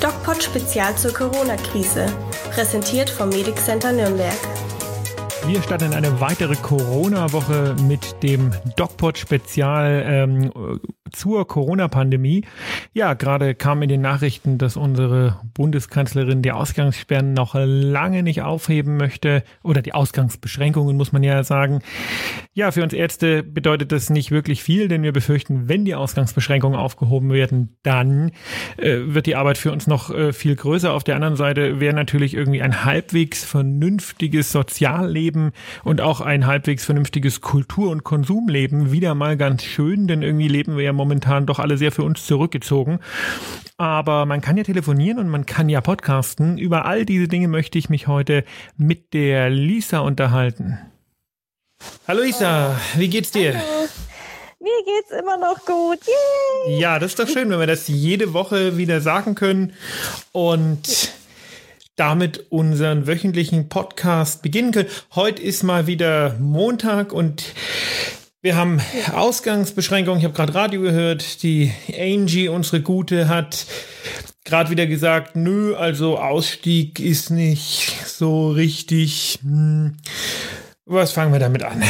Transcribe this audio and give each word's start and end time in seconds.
DocPod 0.00 0.42
Spezial 0.42 0.96
zur 0.96 1.12
Corona-Krise. 1.12 2.06
Präsentiert 2.52 3.10
vom 3.10 3.30
Medic 3.30 3.56
Center 3.56 3.92
Nürnberg. 3.92 4.36
Wir 5.46 5.62
starten 5.62 5.86
in 5.86 5.94
eine 5.94 6.20
weitere 6.20 6.54
Corona-Woche 6.56 7.74
mit 7.82 8.22
dem 8.22 8.52
DocPod-Spezial 8.76 10.04
ähm, 10.06 10.52
zur 11.12 11.46
Corona-Pandemie. 11.46 12.44
Ja, 12.92 13.14
gerade 13.14 13.54
kam 13.54 13.82
in 13.82 13.88
den 13.88 14.00
Nachrichten, 14.00 14.58
dass 14.58 14.76
unsere 14.76 15.40
Bundeskanzlerin 15.54 16.42
die 16.42 16.52
Ausgangssperren 16.52 17.34
noch 17.34 17.54
lange 17.54 18.22
nicht 18.22 18.42
aufheben 18.42 18.96
möchte 18.96 19.42
oder 19.62 19.82
die 19.82 19.94
Ausgangsbeschränkungen, 19.94 20.96
muss 20.96 21.12
man 21.12 21.22
ja 21.22 21.42
sagen. 21.44 21.80
Ja, 22.54 22.70
für 22.70 22.82
uns 22.82 22.92
Ärzte 22.92 23.42
bedeutet 23.42 23.92
das 23.92 24.10
nicht 24.10 24.30
wirklich 24.30 24.62
viel, 24.62 24.88
denn 24.88 25.02
wir 25.02 25.12
befürchten, 25.12 25.68
wenn 25.68 25.84
die 25.84 25.94
Ausgangsbeschränkungen 25.94 26.78
aufgehoben 26.78 27.30
werden, 27.30 27.76
dann 27.82 28.32
äh, 28.76 28.98
wird 29.06 29.26
die 29.26 29.36
Arbeit 29.36 29.58
für 29.58 29.72
uns 29.72 29.86
noch 29.86 30.10
äh, 30.10 30.32
viel 30.32 30.56
größer. 30.56 30.92
Auf 30.92 31.04
der 31.04 31.16
anderen 31.16 31.36
Seite 31.36 31.80
wäre 31.80 31.94
natürlich 31.94 32.34
irgendwie 32.34 32.62
ein 32.62 32.84
halbwegs 32.84 33.44
vernünftiges 33.44 34.52
Sozialleben 34.52 35.52
und 35.84 36.00
auch 36.00 36.20
ein 36.20 36.46
halbwegs 36.46 36.84
vernünftiges 36.84 37.40
Kultur- 37.40 37.90
und 37.90 38.04
Konsumleben 38.04 38.92
wieder 38.92 39.14
mal 39.14 39.36
ganz 39.36 39.62
schön, 39.62 40.06
denn 40.06 40.22
irgendwie 40.22 40.48
leben 40.48 40.76
wir 40.76 40.84
ja 40.84 40.92
momentan 40.98 41.46
doch 41.46 41.58
alle 41.58 41.78
sehr 41.78 41.92
für 41.92 42.02
uns 42.02 42.26
zurückgezogen. 42.26 42.98
Aber 43.78 44.26
man 44.26 44.42
kann 44.42 44.58
ja 44.58 44.64
telefonieren 44.64 45.18
und 45.18 45.28
man 45.28 45.46
kann 45.46 45.70
ja 45.70 45.80
podcasten. 45.80 46.58
Über 46.58 46.84
all 46.84 47.06
diese 47.06 47.28
Dinge 47.28 47.48
möchte 47.48 47.78
ich 47.78 47.88
mich 47.88 48.06
heute 48.06 48.44
mit 48.76 49.14
der 49.14 49.48
Lisa 49.48 50.00
unterhalten. 50.00 50.78
Hallo 52.06 52.22
Lisa, 52.22 52.78
wie 52.96 53.08
geht's 53.08 53.30
dir? 53.30 53.54
Hallo. 53.54 53.88
Mir 54.60 54.84
geht's 54.84 55.12
immer 55.12 55.36
noch 55.36 55.64
gut. 55.64 56.00
Yay! 56.66 56.80
Ja, 56.80 56.98
das 56.98 57.12
ist 57.12 57.20
doch 57.20 57.28
schön, 57.28 57.48
wenn 57.48 57.60
wir 57.60 57.68
das 57.68 57.86
jede 57.86 58.32
Woche 58.32 58.76
wieder 58.76 59.00
sagen 59.00 59.36
können 59.36 59.72
und 60.32 61.12
damit 61.94 62.46
unseren 62.50 63.06
wöchentlichen 63.06 63.68
Podcast 63.68 64.42
beginnen 64.42 64.72
können. 64.72 64.88
Heute 65.14 65.42
ist 65.42 65.62
mal 65.62 65.86
wieder 65.86 66.36
Montag 66.40 67.12
und 67.12 67.54
wir 68.48 68.56
haben 68.56 68.80
Ausgangsbeschränkungen. 69.12 70.20
Ich 70.20 70.24
habe 70.24 70.32
gerade 70.32 70.54
Radio 70.54 70.80
gehört. 70.80 71.42
Die 71.42 71.70
Angie, 71.94 72.48
unsere 72.48 72.80
Gute, 72.80 73.28
hat 73.28 73.66
gerade 74.46 74.70
wieder 74.70 74.86
gesagt, 74.86 75.36
nö, 75.36 75.76
also 75.76 76.16
Ausstieg 76.16 76.98
ist 76.98 77.28
nicht 77.28 77.94
so 78.06 78.50
richtig. 78.50 79.38
Hm. 79.42 79.98
Was 80.86 81.12
fangen 81.12 81.30
wir 81.30 81.40
damit 81.40 81.62
an? 81.62 81.82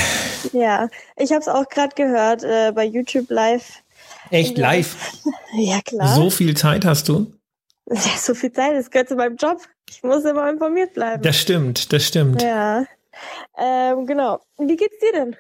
Ja, 0.53 0.89
ich 1.17 1.31
habe 1.31 1.43
es 1.43 1.47
auch 1.47 1.69
gerade 1.69 1.95
gehört 1.95 2.43
äh, 2.43 2.73
bei 2.75 2.85
YouTube 2.85 3.31
Live. 3.31 3.85
Echt 4.31 4.59
live? 4.59 4.97
Ja, 5.57 5.81
klar. 5.81 6.13
So 6.17 6.29
viel 6.29 6.57
Zeit 6.57 6.85
hast 6.85 7.09
du? 7.09 7.33
Ja, 7.89 8.19
so 8.19 8.35
viel 8.35 8.53
Zeit, 8.53 8.73
das 8.75 8.91
gehört 8.91 9.09
zu 9.09 9.15
meinem 9.15 9.37
Job. 9.37 9.61
Ich 9.89 10.03
muss 10.03 10.25
immer 10.25 10.51
informiert 10.51 10.95
bleiben. 10.95 11.23
Das 11.23 11.39
stimmt, 11.39 11.93
das 11.93 12.05
stimmt. 12.05 12.43
Ja. 12.43 12.85
Ähm, 13.59 14.07
genau. 14.07 14.41
Wie 14.59 14.77
geht's 14.77 14.99
dir 14.99 15.13
denn? 15.13 15.37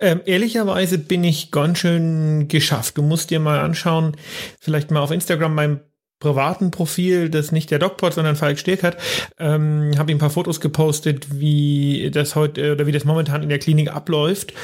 Ähm, 0.00 0.20
ehrlicherweise 0.24 0.98
bin 0.98 1.24
ich 1.24 1.50
ganz 1.50 1.78
schön 1.78 2.48
geschafft. 2.48 2.96
Du 2.98 3.02
musst 3.02 3.30
dir 3.30 3.40
mal 3.40 3.60
anschauen, 3.60 4.16
vielleicht 4.60 4.90
mal 4.90 5.00
auf 5.00 5.10
Instagram 5.10 5.56
beim 5.56 5.80
privaten 6.22 6.70
Profil, 6.70 7.30
das 7.30 7.50
nicht 7.50 7.72
der 7.72 7.80
DocPod, 7.80 8.14
sondern 8.14 8.36
Falk 8.36 8.56
Stirk 8.56 8.84
hat, 8.84 8.96
ähm, 9.40 9.90
habe 9.98 10.12
ihm 10.12 10.16
ein 10.16 10.20
paar 10.20 10.30
Fotos 10.30 10.60
gepostet, 10.60 11.40
wie 11.40 12.10
das 12.12 12.36
heute 12.36 12.72
oder 12.72 12.86
wie 12.86 12.92
das 12.92 13.04
momentan 13.04 13.42
in 13.42 13.48
der 13.48 13.58
Klinik 13.58 13.92
abläuft. 13.92 14.54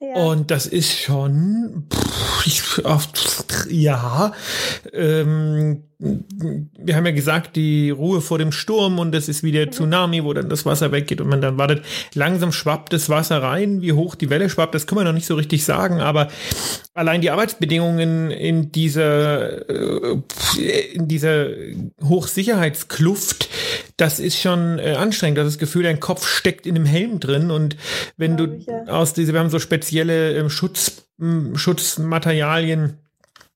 Ja. 0.00 0.14
Und 0.22 0.50
das 0.50 0.66
ist 0.66 0.98
schon, 0.98 1.86
pff, 1.92 2.82
ja, 3.68 4.32
ähm, 4.94 5.84
wir 6.02 6.96
haben 6.96 7.06
ja 7.06 7.12
gesagt, 7.12 7.54
die 7.54 7.90
Ruhe 7.90 8.20
vor 8.20 8.38
dem 8.38 8.50
Sturm 8.50 8.98
und 8.98 9.12
das 9.12 9.28
ist 9.28 9.44
wie 9.44 9.52
der 9.52 9.66
mhm. 9.66 9.72
Tsunami, 9.72 10.24
wo 10.24 10.32
dann 10.32 10.48
das 10.48 10.66
Wasser 10.66 10.90
weggeht 10.90 11.20
und 11.20 11.28
man 11.28 11.40
dann 11.40 11.58
wartet. 11.58 11.84
Langsam 12.14 12.50
schwappt 12.50 12.92
das 12.92 13.08
Wasser 13.08 13.40
rein. 13.40 13.82
Wie 13.82 13.92
hoch 13.92 14.16
die 14.16 14.28
Welle 14.28 14.50
schwappt, 14.50 14.74
das 14.74 14.86
können 14.86 15.00
wir 15.00 15.04
noch 15.04 15.12
nicht 15.12 15.26
so 15.26 15.36
richtig 15.36 15.64
sagen, 15.64 16.00
aber 16.00 16.28
allein 16.94 17.20
die 17.20 17.30
Arbeitsbedingungen 17.30 18.32
in 18.32 18.72
dieser, 18.72 19.68
äh, 19.70 20.18
in 20.92 21.06
dieser 21.06 21.50
Hochsicherheitskluft, 22.02 23.48
das 23.96 24.18
ist 24.18 24.40
schon 24.40 24.80
äh, 24.80 24.94
anstrengend. 24.98 25.38
Das, 25.38 25.46
das 25.46 25.58
Gefühl, 25.58 25.84
dein 25.84 26.00
Kopf 26.00 26.26
steckt 26.26 26.66
in 26.66 26.74
einem 26.74 26.86
Helm 26.86 27.20
drin 27.20 27.52
und 27.52 27.76
wenn 28.16 28.36
du 28.36 28.58
aus 28.88 29.14
dieser, 29.14 29.34
wir 29.34 29.40
haben 29.40 29.50
so 29.50 29.60
spezielle 29.60 30.36
ähm, 30.36 30.50
Schutz, 30.50 31.04
Schutzmaterialien, 31.54 32.98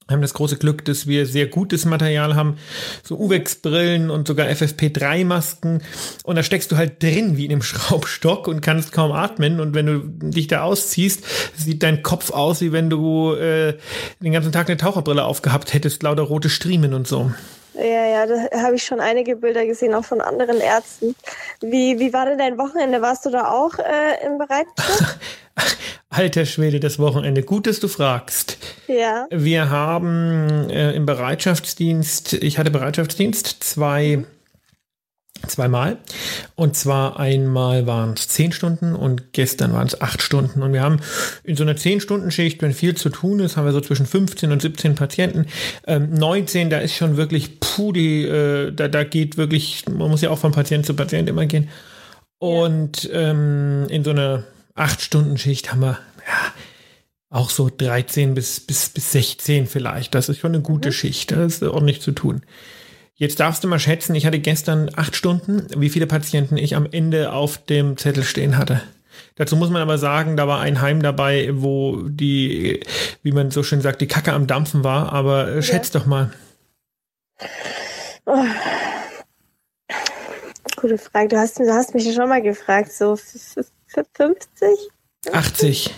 haben 0.08 0.22
das 0.22 0.34
große 0.34 0.56
Glück, 0.56 0.84
dass 0.84 1.06
wir 1.06 1.26
sehr 1.26 1.46
gutes 1.46 1.84
Material 1.84 2.36
haben, 2.36 2.58
so 3.02 3.16
Uwex-Brillen 3.18 4.10
und 4.10 4.28
sogar 4.28 4.46
FFP3-Masken. 4.46 5.82
Und 6.24 6.36
da 6.36 6.42
steckst 6.42 6.70
du 6.70 6.76
halt 6.76 7.02
drin 7.02 7.36
wie 7.36 7.44
in 7.44 7.52
einem 7.52 7.62
Schraubstock 7.62 8.46
und 8.46 8.60
kannst 8.60 8.92
kaum 8.92 9.12
atmen. 9.12 9.60
Und 9.60 9.74
wenn 9.74 9.86
du 9.86 10.30
dich 10.30 10.46
da 10.46 10.62
ausziehst, 10.62 11.24
sieht 11.56 11.82
dein 11.82 12.02
Kopf 12.02 12.30
aus, 12.30 12.60
wie 12.60 12.72
wenn 12.72 12.88
du 12.88 13.32
äh, 13.32 13.76
den 14.20 14.32
ganzen 14.32 14.52
Tag 14.52 14.68
eine 14.68 14.76
Taucherbrille 14.76 15.24
aufgehabt 15.24 15.74
hättest, 15.74 16.02
lauter 16.02 16.22
rote 16.22 16.50
Striemen 16.50 16.94
und 16.94 17.08
so. 17.08 17.32
Ja, 17.76 18.06
ja, 18.06 18.26
da 18.26 18.62
habe 18.62 18.76
ich 18.76 18.84
schon 18.84 19.00
einige 19.00 19.36
Bilder 19.36 19.66
gesehen, 19.66 19.94
auch 19.94 20.04
von 20.04 20.20
anderen 20.20 20.60
Ärzten. 20.60 21.14
Wie, 21.60 21.98
wie 21.98 22.12
war 22.12 22.26
denn 22.26 22.38
dein 22.38 22.58
Wochenende? 22.58 23.02
Warst 23.02 23.26
du 23.26 23.30
da 23.30 23.50
auch 23.50 23.78
äh, 23.78 24.26
im 24.26 24.38
Bereitschaft? 24.38 25.18
Alter 26.08 26.46
Schwede, 26.46 26.80
das 26.80 26.98
Wochenende. 26.98 27.42
Gut, 27.42 27.66
dass 27.66 27.80
du 27.80 27.88
fragst. 27.88 28.56
Ja. 28.86 29.26
Wir 29.30 29.68
haben 29.70 30.70
äh, 30.70 30.92
im 30.92 31.04
Bereitschaftsdienst, 31.04 32.34
ich 32.34 32.58
hatte 32.58 32.70
Bereitschaftsdienst, 32.70 33.62
zwei 33.62 34.24
zweimal. 35.48 35.98
Und 36.54 36.76
zwar 36.76 37.18
einmal 37.18 37.86
waren 37.86 38.14
es 38.14 38.28
zehn 38.28 38.52
Stunden 38.52 38.94
und 38.94 39.32
gestern 39.32 39.72
waren 39.72 39.86
es 39.86 40.00
acht 40.00 40.22
Stunden. 40.22 40.62
Und 40.62 40.72
wir 40.72 40.82
haben 40.82 41.00
in 41.44 41.56
so 41.56 41.62
einer 41.62 41.76
zehn 41.76 42.00
Stunden 42.00 42.30
Schicht, 42.30 42.62
wenn 42.62 42.72
viel 42.72 42.94
zu 42.94 43.10
tun 43.10 43.40
ist, 43.40 43.56
haben 43.56 43.64
wir 43.64 43.72
so 43.72 43.80
zwischen 43.80 44.06
15 44.06 44.52
und 44.52 44.62
17 44.62 44.94
Patienten. 44.94 45.46
Ähm, 45.86 46.12
19, 46.14 46.70
da 46.70 46.78
ist 46.78 46.94
schon 46.94 47.16
wirklich, 47.16 47.60
puh, 47.60 47.92
die, 47.92 48.24
äh, 48.24 48.72
da, 48.72 48.88
da 48.88 49.04
geht 49.04 49.36
wirklich, 49.36 49.84
man 49.88 50.10
muss 50.10 50.22
ja 50.22 50.30
auch 50.30 50.38
von 50.38 50.52
Patient 50.52 50.86
zu 50.86 50.94
Patient 50.94 51.28
immer 51.28 51.46
gehen. 51.46 51.68
Und 52.38 53.08
ähm, 53.12 53.86
in 53.88 54.04
so 54.04 54.10
einer 54.10 54.44
acht 54.74 55.00
Stunden 55.00 55.38
Schicht 55.38 55.72
haben 55.72 55.80
wir, 55.80 55.98
ja, 56.26 56.52
auch 57.30 57.50
so 57.50 57.70
13 57.76 58.34
bis, 58.34 58.60
bis, 58.60 58.88
bis 58.88 59.12
16 59.12 59.66
vielleicht. 59.66 60.14
Das 60.14 60.28
ist 60.28 60.38
schon 60.38 60.54
eine 60.54 60.62
gute 60.62 60.88
mhm. 60.88 60.92
Schicht. 60.92 61.32
Da 61.32 61.44
ist 61.44 61.62
ordentlich 61.62 62.00
zu 62.00 62.12
tun. 62.12 62.42
Jetzt 63.18 63.40
darfst 63.40 63.64
du 63.64 63.68
mal 63.68 63.78
schätzen, 63.78 64.14
ich 64.14 64.26
hatte 64.26 64.38
gestern 64.38 64.90
acht 64.94 65.16
Stunden, 65.16 65.66
wie 65.74 65.88
viele 65.88 66.06
Patienten 66.06 66.58
ich 66.58 66.76
am 66.76 66.86
Ende 66.90 67.32
auf 67.32 67.56
dem 67.56 67.96
Zettel 67.96 68.22
stehen 68.22 68.58
hatte. 68.58 68.82
Dazu 69.36 69.56
muss 69.56 69.70
man 69.70 69.80
aber 69.80 69.96
sagen, 69.96 70.36
da 70.36 70.46
war 70.46 70.60
ein 70.60 70.82
Heim 70.82 71.02
dabei, 71.02 71.48
wo 71.54 72.02
die, 72.02 72.80
wie 73.22 73.32
man 73.32 73.50
so 73.50 73.62
schön 73.62 73.80
sagt, 73.80 74.02
die 74.02 74.06
Kacke 74.06 74.34
am 74.34 74.46
Dampfen 74.46 74.84
war. 74.84 75.14
Aber 75.14 75.54
ja. 75.54 75.62
schätz 75.62 75.90
doch 75.90 76.04
mal. 76.04 76.30
Oh. 78.26 78.44
Gute 80.76 80.98
Frage. 80.98 81.28
Du 81.28 81.38
hast, 81.38 81.58
du 81.58 81.72
hast 81.72 81.94
mich 81.94 82.14
schon 82.14 82.28
mal 82.28 82.42
gefragt. 82.42 82.92
So 82.92 83.16
50? 83.16 84.36
80. 85.32 85.94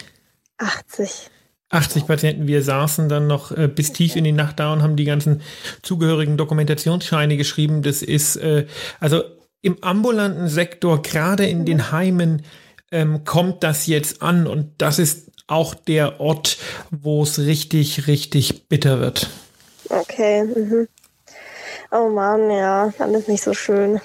80. 0.59 1.31
80 1.71 2.07
Patienten. 2.07 2.47
Wir 2.47 2.63
saßen 2.63 3.09
dann 3.09 3.27
noch 3.27 3.53
äh, 3.53 3.69
bis 3.69 3.93
tief 3.93 4.17
in 4.17 4.25
die 4.25 4.33
Nacht 4.33 4.59
da 4.59 4.73
und 4.73 4.83
haben 4.83 4.97
die 4.97 5.05
ganzen 5.05 5.43
zugehörigen 5.83 6.37
Dokumentationsscheine 6.37 7.37
geschrieben. 7.37 7.83
Das 7.83 8.03
ist 8.03 8.37
äh, 8.37 8.67
also 9.01 9.23
im 9.61 9.83
ambulanten 9.83 10.49
Sektor, 10.49 11.03
gerade 11.03 11.47
in 11.47 11.65
den 11.65 11.91
Heimen, 11.93 12.43
ähm, 12.91 13.25
kommt 13.25 13.63
das 13.65 13.87
jetzt 13.87 14.23
an 14.23 14.47
und 14.47 14.71
das 14.79 14.99
ist 14.99 15.31
auch 15.47 15.75
der 15.75 16.21
Ort, 16.21 16.59
wo 16.91 17.23
es 17.23 17.39
richtig, 17.39 18.07
richtig 18.07 18.69
bitter 18.69 19.01
wird. 19.01 19.29
Okay. 19.89 20.45
Mhm. 20.45 20.89
Oh 21.91 22.09
Mann, 22.11 22.51
ja, 22.51 22.93
dann 22.99 23.15
ist 23.15 23.29
nicht 23.29 23.43
so 23.43 23.55
schön. 23.55 24.01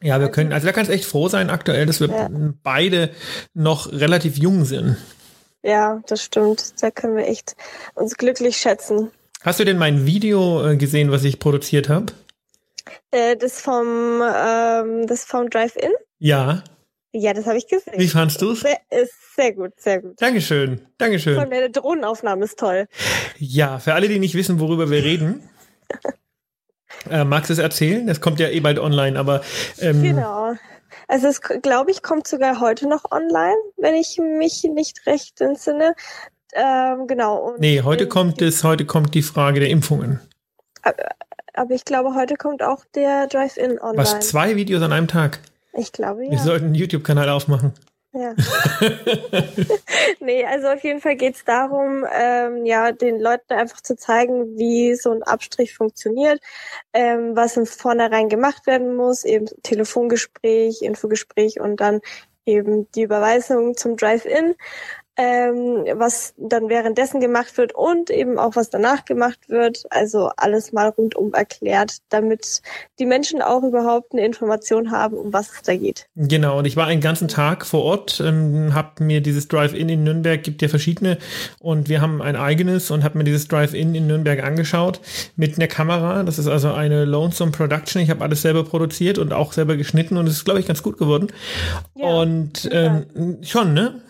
Ja, 0.00 0.20
wir 0.20 0.28
können, 0.28 0.52
also 0.52 0.66
da 0.66 0.72
kannst 0.72 0.90
echt 0.90 1.04
froh 1.04 1.28
sein 1.28 1.50
aktuell, 1.50 1.86
dass 1.86 2.00
wir 2.00 2.08
ja. 2.08 2.28
beide 2.62 3.10
noch 3.54 3.90
relativ 3.92 4.38
jung 4.38 4.64
sind. 4.64 4.96
Ja, 5.62 6.00
das 6.06 6.22
stimmt. 6.22 6.82
Da 6.82 6.90
können 6.90 7.16
wir 7.16 7.26
echt 7.26 7.56
uns 7.94 8.16
glücklich 8.16 8.56
schätzen. 8.56 9.10
Hast 9.42 9.60
du 9.60 9.64
denn 9.64 9.78
mein 9.78 10.06
Video 10.06 10.66
äh, 10.66 10.76
gesehen, 10.76 11.10
was 11.10 11.24
ich 11.24 11.38
produziert 11.38 11.88
habe? 11.88 12.06
Äh, 13.10 13.36
das 13.36 13.60
vom, 13.60 14.22
ähm, 14.22 15.06
das 15.06 15.24
vom 15.24 15.48
Drive-In? 15.50 15.92
Ja. 16.18 16.64
Ja, 17.12 17.32
das 17.32 17.46
habe 17.46 17.58
ich 17.58 17.66
gesehen. 17.66 17.94
Wie 17.96 18.08
fandst 18.08 18.42
du 18.42 18.52
es? 18.52 18.60
Sehr, 18.60 18.78
sehr 19.36 19.54
gut, 19.54 19.72
sehr 19.78 20.02
gut. 20.02 20.20
Dankeschön, 20.20 20.80
Dankeschön. 20.98 21.36
Von 21.36 21.50
der 21.50 21.68
Drohnenaufnahme 21.70 22.44
ist 22.44 22.58
toll. 22.58 22.86
Ja, 23.38 23.78
für 23.78 23.94
alle, 23.94 24.08
die 24.08 24.18
nicht 24.18 24.34
wissen, 24.34 24.60
worüber 24.60 24.90
wir 24.90 25.02
reden. 25.02 25.48
äh, 27.10 27.24
magst 27.24 27.50
du 27.50 27.54
es 27.54 27.58
erzählen? 27.58 28.06
Das 28.06 28.20
kommt 28.20 28.40
ja 28.40 28.48
eh 28.48 28.60
bald 28.60 28.78
online, 28.78 29.18
aber. 29.18 29.42
Ähm, 29.80 30.02
genau. 30.02 30.54
Also 31.06 31.28
es, 31.28 31.40
glaube 31.40 31.90
ich, 31.90 32.02
kommt 32.02 32.26
sogar 32.26 32.60
heute 32.60 32.88
noch 32.88 33.10
online, 33.10 33.56
wenn 33.76 33.94
ich 33.94 34.18
mich 34.18 34.64
nicht 34.64 35.06
recht 35.06 35.40
entsinne. 35.40 35.94
Ähm, 36.54 37.06
genau. 37.06 37.36
Und 37.38 37.60
nee, 37.60 37.82
heute 37.82 38.08
kommt 38.08 38.40
es, 38.42 38.64
heute 38.64 38.84
kommt 38.84 39.14
die 39.14 39.22
Frage 39.22 39.60
der 39.60 39.70
Impfungen. 39.70 40.20
Aber 41.54 41.74
ich 41.74 41.84
glaube, 41.84 42.14
heute 42.14 42.36
kommt 42.36 42.62
auch 42.62 42.84
der 42.94 43.26
Drive-In 43.26 43.80
online. 43.80 43.98
Was, 43.98 44.20
zwei 44.20 44.56
Videos 44.56 44.82
an 44.82 44.92
einem 44.92 45.08
Tag? 45.08 45.40
Ich 45.72 45.92
glaube, 45.92 46.24
ja. 46.24 46.30
Wir 46.30 46.38
sollten 46.38 46.66
einen 46.66 46.74
YouTube-Kanal 46.74 47.28
aufmachen. 47.28 47.72
Ja. 48.18 48.34
nee, 50.20 50.44
also 50.44 50.66
auf 50.66 50.82
jeden 50.82 51.00
Fall 51.00 51.14
geht's 51.14 51.44
darum, 51.44 52.04
ähm, 52.12 52.66
ja, 52.66 52.90
den 52.90 53.20
Leuten 53.20 53.52
einfach 53.52 53.80
zu 53.80 53.94
zeigen, 53.94 54.58
wie 54.58 54.96
so 54.96 55.12
ein 55.12 55.22
Abstrich 55.22 55.76
funktioniert, 55.76 56.40
ähm, 56.92 57.36
was 57.36 57.56
im 57.56 57.64
Vornherein 57.64 58.28
gemacht 58.28 58.66
werden 58.66 58.96
muss, 58.96 59.22
eben 59.24 59.46
Telefongespräch, 59.62 60.82
Infogespräch 60.82 61.60
und 61.60 61.76
dann 61.76 62.00
eben 62.44 62.90
die 62.90 63.02
Überweisung 63.02 63.76
zum 63.76 63.96
Drive-In 63.96 64.56
ähm, 65.18 65.84
was 65.94 66.32
dann 66.36 66.68
währenddessen 66.68 67.20
gemacht 67.20 67.58
wird 67.58 67.74
und 67.74 68.08
eben 68.08 68.38
auch 68.38 68.54
was 68.54 68.70
danach 68.70 69.04
gemacht 69.04 69.48
wird. 69.48 69.82
Also 69.90 70.30
alles 70.36 70.72
mal 70.72 70.88
rundum 70.90 71.34
erklärt, 71.34 71.96
damit 72.08 72.62
die 73.00 73.06
Menschen 73.06 73.42
auch 73.42 73.64
überhaupt 73.64 74.12
eine 74.12 74.24
Information 74.24 74.92
haben, 74.92 75.16
um 75.16 75.32
was 75.32 75.50
es 75.50 75.62
da 75.62 75.76
geht. 75.76 76.06
Genau, 76.14 76.58
und 76.58 76.66
ich 76.66 76.76
war 76.76 76.86
einen 76.86 77.00
ganzen 77.00 77.26
Tag 77.26 77.66
vor 77.66 77.82
Ort, 77.82 78.22
ähm, 78.24 78.74
habe 78.74 79.02
mir 79.02 79.20
dieses 79.20 79.48
Drive-In 79.48 79.88
in 79.88 80.04
Nürnberg, 80.04 80.40
gibt 80.40 80.62
ja 80.62 80.68
verschiedene, 80.68 81.18
und 81.58 81.88
wir 81.88 82.00
haben 82.00 82.22
ein 82.22 82.36
eigenes 82.36 82.92
und 82.92 83.02
habe 83.02 83.18
mir 83.18 83.24
dieses 83.24 83.48
Drive-In 83.48 83.96
in 83.96 84.06
Nürnberg 84.06 84.44
angeschaut 84.44 85.00
mit 85.34 85.56
einer 85.56 85.66
Kamera. 85.66 86.22
Das 86.22 86.38
ist 86.38 86.46
also 86.46 86.72
eine 86.72 87.04
Lonesome 87.04 87.50
Production. 87.50 88.00
Ich 88.00 88.10
habe 88.10 88.22
alles 88.22 88.42
selber 88.42 88.62
produziert 88.62 89.18
und 89.18 89.32
auch 89.32 89.52
selber 89.52 89.76
geschnitten 89.76 90.16
und 90.16 90.28
es 90.28 90.34
ist, 90.34 90.44
glaube 90.44 90.60
ich, 90.60 90.66
ganz 90.66 90.84
gut 90.84 90.96
geworden. 90.96 91.26
Ja, 91.96 92.06
und 92.06 92.68
ähm, 92.70 93.38
schon, 93.42 93.74
ne? 93.74 94.00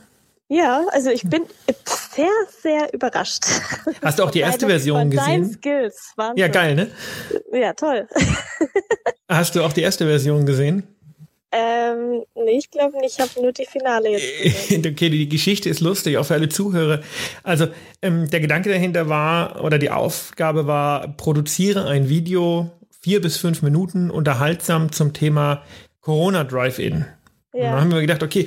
Ja, 0.49 0.87
also 0.93 1.11
ich 1.11 1.23
bin 1.25 1.43
sehr, 1.85 2.31
sehr 2.63 2.93
überrascht. 2.95 3.45
Hast 4.03 4.19
du 4.19 4.25
auch 4.25 4.31
die 4.31 4.41
erste 4.41 4.67
Version 4.67 5.11
gesehen? 5.11 5.53
Skills. 5.53 6.13
Wahnsinn. 6.17 6.39
Ja, 6.39 6.49
geil, 6.49 6.75
ne? 6.75 6.91
Ja, 7.53 7.75
toll. 7.75 8.09
Hast 9.29 9.55
du 9.55 9.63
auch 9.63 9.75
die 9.75 9.83
erste 9.83 10.07
Version 10.07 10.47
gesehen? 10.47 10.85
Ähm, 11.53 12.25
nee, 12.35 12.59
ich 12.59 12.71
glaube 12.71 12.99
nicht. 12.99 13.19
Ich 13.19 13.21
habe 13.21 13.43
nur 13.43 13.53
die 13.53 13.67
Finale 13.67 14.11
jetzt. 14.11 14.43
Gesehen. 14.69 14.87
okay, 14.87 15.09
die 15.09 15.29
Geschichte 15.29 15.69
ist 15.69 15.81
lustig, 15.81 16.19
auch 16.19 16.25
für 16.25 16.35
alle 16.35 16.49
Zuhörer. 16.49 17.01
Also 17.43 17.69
ähm, 18.03 18.29
der 18.29 18.41
Gedanke 18.41 18.69
dahinter 18.69 19.09
war, 19.09 19.65
oder 19.65 19.79
die 19.79 19.91
Aufgabe 19.91 20.67
war, 20.67 21.09
produziere 21.17 21.87
ein 21.87 22.09
Video, 22.11 22.71
vier 23.01 23.21
bis 23.23 23.39
fünf 23.39 23.63
Minuten, 23.63 24.11
unterhaltsam 24.11 24.93
zum 24.93 25.15
Thema 25.15 25.63
Corona 26.01 26.45
Drive-In. 26.45 27.07
Ja. 27.59 27.73
dann 27.73 27.81
haben 27.81 27.93
wir 27.93 28.01
gedacht, 28.01 28.23
okay, 28.23 28.47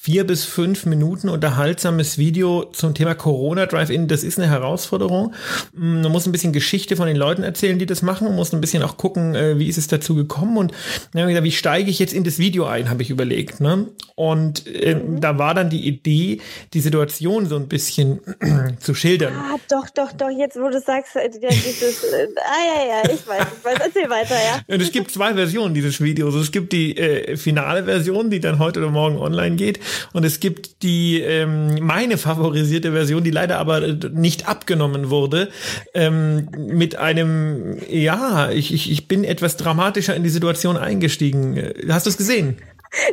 vier 0.00 0.26
bis 0.26 0.44
fünf 0.44 0.84
Minuten 0.84 1.28
unterhaltsames 1.28 2.18
Video 2.18 2.64
zum 2.64 2.94
Thema 2.94 3.14
Corona 3.14 3.66
Drive-In, 3.66 4.08
das 4.08 4.24
ist 4.24 4.38
eine 4.38 4.48
Herausforderung. 4.48 5.32
Mm, 5.74 6.02
man 6.02 6.10
muss 6.10 6.26
ein 6.26 6.32
bisschen 6.32 6.52
Geschichte 6.52 6.96
von 6.96 7.06
den 7.06 7.16
Leuten 7.16 7.42
erzählen, 7.44 7.78
die 7.78 7.86
das 7.86 8.02
machen, 8.02 8.26
man 8.26 8.36
muss 8.36 8.52
ein 8.52 8.60
bisschen 8.60 8.82
auch 8.82 8.96
gucken, 8.96 9.36
äh, 9.36 9.58
wie 9.58 9.68
ist 9.68 9.78
es 9.78 9.86
dazu 9.86 10.16
gekommen 10.16 10.56
und 10.56 10.72
dann 11.12 11.22
haben 11.22 11.28
wir 11.28 11.34
gedacht, 11.34 11.44
wie 11.44 11.52
steige 11.52 11.90
ich 11.90 12.00
jetzt 12.00 12.12
in 12.12 12.24
das 12.24 12.38
Video 12.38 12.64
ein, 12.64 12.90
habe 12.90 13.02
ich 13.02 13.10
überlegt. 13.10 13.60
Ne? 13.60 13.86
Und 14.16 14.66
äh, 14.66 14.96
mhm. 14.96 15.20
da 15.20 15.38
war 15.38 15.54
dann 15.54 15.70
die 15.70 15.86
Idee, 15.86 16.40
die 16.74 16.80
Situation 16.80 17.46
so 17.46 17.54
ein 17.54 17.68
bisschen 17.68 18.20
zu 18.80 18.94
schildern. 18.94 19.34
Ah, 19.36 19.56
doch, 19.70 19.88
doch, 19.90 20.12
doch, 20.12 20.30
jetzt 20.30 20.56
wo 20.56 20.68
du 20.68 20.80
sagst, 20.80 21.14
äh, 21.14 21.30
ja, 21.40 21.48
dieses, 21.50 22.02
äh, 22.02 22.26
ah 22.36 22.76
ja, 22.76 22.88
ja, 22.88 23.14
ich 23.14 23.26
weiß, 23.26 23.46
ich 23.58 23.64
weiß, 23.64 23.78
erzähl 23.84 24.10
weiter, 24.10 24.34
ja. 24.34 24.60
Und 24.74 24.82
es 24.82 24.90
gibt 24.90 25.12
zwei 25.12 25.34
Versionen 25.34 25.74
dieses 25.74 26.00
Videos. 26.00 26.34
Es 26.34 26.50
gibt 26.50 26.72
die 26.72 26.96
äh, 26.96 27.36
finale 27.36 27.84
Version, 27.84 28.30
die 28.30 28.40
dann 28.40 28.47
heute 28.58 28.80
oder 28.80 28.90
morgen 28.90 29.18
online 29.18 29.56
geht 29.56 29.80
und 30.12 30.24
es 30.24 30.40
gibt 30.40 30.82
die 30.82 31.20
ähm, 31.20 31.78
meine 31.80 32.18
favorisierte 32.18 32.92
Version, 32.92 33.22
die 33.24 33.30
leider 33.30 33.58
aber 33.58 33.80
nicht 33.80 34.48
abgenommen 34.48 35.10
wurde, 35.10 35.50
ähm, 35.94 36.48
mit 36.56 36.96
einem, 36.96 37.78
ja, 37.88 38.50
ich, 38.50 38.72
ich, 38.72 38.90
ich 38.90 39.08
bin 39.08 39.24
etwas 39.24 39.56
dramatischer 39.56 40.16
in 40.16 40.22
die 40.22 40.30
Situation 40.30 40.76
eingestiegen. 40.76 41.72
Hast 41.88 42.06
du 42.06 42.10
es 42.10 42.16
gesehen? 42.16 42.56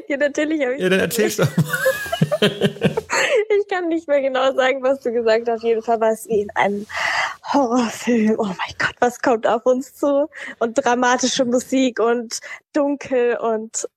Ja, 0.07 0.17
natürlich 0.17 0.61
habe 0.61 0.75
ich. 0.75 0.81
Ja, 0.81 0.89
dann 0.89 0.99
erzählst 0.99 1.39
doch 1.39 1.47
ich 2.41 3.67
kann 3.69 3.87
nicht 3.89 4.07
mehr 4.07 4.21
genau 4.21 4.53
sagen, 4.53 4.81
was 4.83 5.01
du 5.01 5.11
gesagt 5.11 5.47
hast. 5.47 5.63
Jeden 5.63 5.81
Fall 5.81 5.99
war 5.99 6.11
es 6.11 6.27
wie 6.27 6.41
in 6.41 6.49
einem 6.55 6.85
Horrorfilm. 7.53 8.35
Oh 8.37 8.45
mein 8.45 8.75
Gott, 8.77 8.95
was 8.99 9.21
kommt 9.21 9.47
auf 9.47 9.65
uns 9.65 9.95
zu? 9.95 10.29
Und 10.59 10.75
dramatische 10.75 11.45
Musik 11.45 11.99
und 11.99 12.39
dunkel 12.73 13.37
und. 13.37 13.87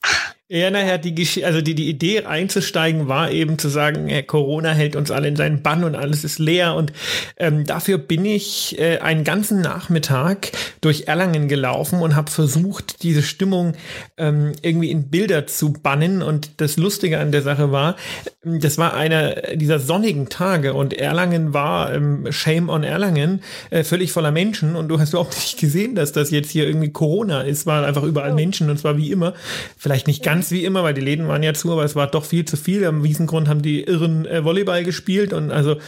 Ja, 0.50 0.70
nachher 0.70 0.96
die 0.96 1.14
Gesch 1.14 1.42
also 1.44 1.60
die, 1.60 1.74
die 1.74 1.90
Idee 1.90 2.24
einzusteigen 2.24 3.06
war 3.06 3.30
eben 3.30 3.58
zu 3.58 3.68
sagen, 3.68 4.08
äh, 4.08 4.22
Corona 4.22 4.70
hält 4.70 4.96
uns 4.96 5.10
alle 5.10 5.28
in 5.28 5.36
seinen 5.36 5.62
Bann 5.62 5.84
und 5.84 5.94
alles 5.94 6.24
ist 6.24 6.38
leer. 6.38 6.74
Und 6.74 6.90
ähm, 7.36 7.66
dafür 7.66 7.98
bin 7.98 8.24
ich 8.24 8.78
äh, 8.78 8.96
einen 9.00 9.24
ganzen 9.24 9.60
Nachmittag 9.60 10.52
durch 10.80 11.02
Erlangen 11.06 11.48
gelaufen 11.48 12.00
und 12.00 12.16
habe 12.16 12.30
versucht, 12.30 13.02
diese 13.02 13.22
Stimmung 13.22 13.74
ähm, 14.16 14.52
irgendwie 14.62 14.90
in 14.90 15.10
Bilder 15.10 15.46
zu 15.46 15.74
bannen. 15.74 16.22
Und 16.22 16.62
das 16.62 16.78
Lustige 16.78 17.18
an 17.18 17.30
der 17.30 17.42
Sache 17.42 17.70
war, 17.70 17.96
das 18.42 18.78
war 18.78 18.94
einer 18.94 19.34
dieser 19.54 19.78
sonnigen 19.78 20.30
Tage 20.30 20.72
und 20.72 20.94
Erlangen 20.94 21.52
war, 21.52 21.92
ähm, 21.92 22.26
Shame 22.32 22.70
on 22.70 22.84
Erlangen, 22.84 23.42
äh, 23.68 23.84
völlig 23.84 24.12
voller 24.12 24.30
Menschen. 24.30 24.76
Und 24.76 24.88
du 24.88 24.98
hast 24.98 25.10
überhaupt 25.10 25.36
nicht 25.36 25.60
gesehen, 25.60 25.94
dass 25.94 26.12
das 26.12 26.30
jetzt 26.30 26.50
hier 26.50 26.66
irgendwie 26.66 26.90
Corona 26.90 27.42
ist. 27.42 27.66
War 27.66 27.84
einfach 27.84 28.02
überall 28.02 28.32
oh. 28.32 28.36
Menschen 28.36 28.70
und 28.70 28.78
zwar 28.78 28.96
wie 28.96 29.12
immer. 29.12 29.34
Vielleicht 29.76 30.06
nicht 30.06 30.22
ganz 30.22 30.37
ganz 30.38 30.52
wie 30.52 30.64
immer, 30.64 30.84
weil 30.84 30.94
die 30.94 31.00
Läden 31.00 31.26
waren 31.26 31.42
ja 31.42 31.52
zu, 31.52 31.72
aber 31.72 31.82
es 31.82 31.96
war 31.96 32.06
doch 32.06 32.24
viel 32.24 32.44
zu 32.44 32.56
viel. 32.56 32.84
Am 32.84 33.02
Wiesengrund 33.02 33.48
haben 33.48 33.60
die 33.60 33.82
irren 33.82 34.24
äh, 34.24 34.44
Volleyball 34.44 34.84
gespielt 34.84 35.32
und 35.32 35.50
also 35.50 35.78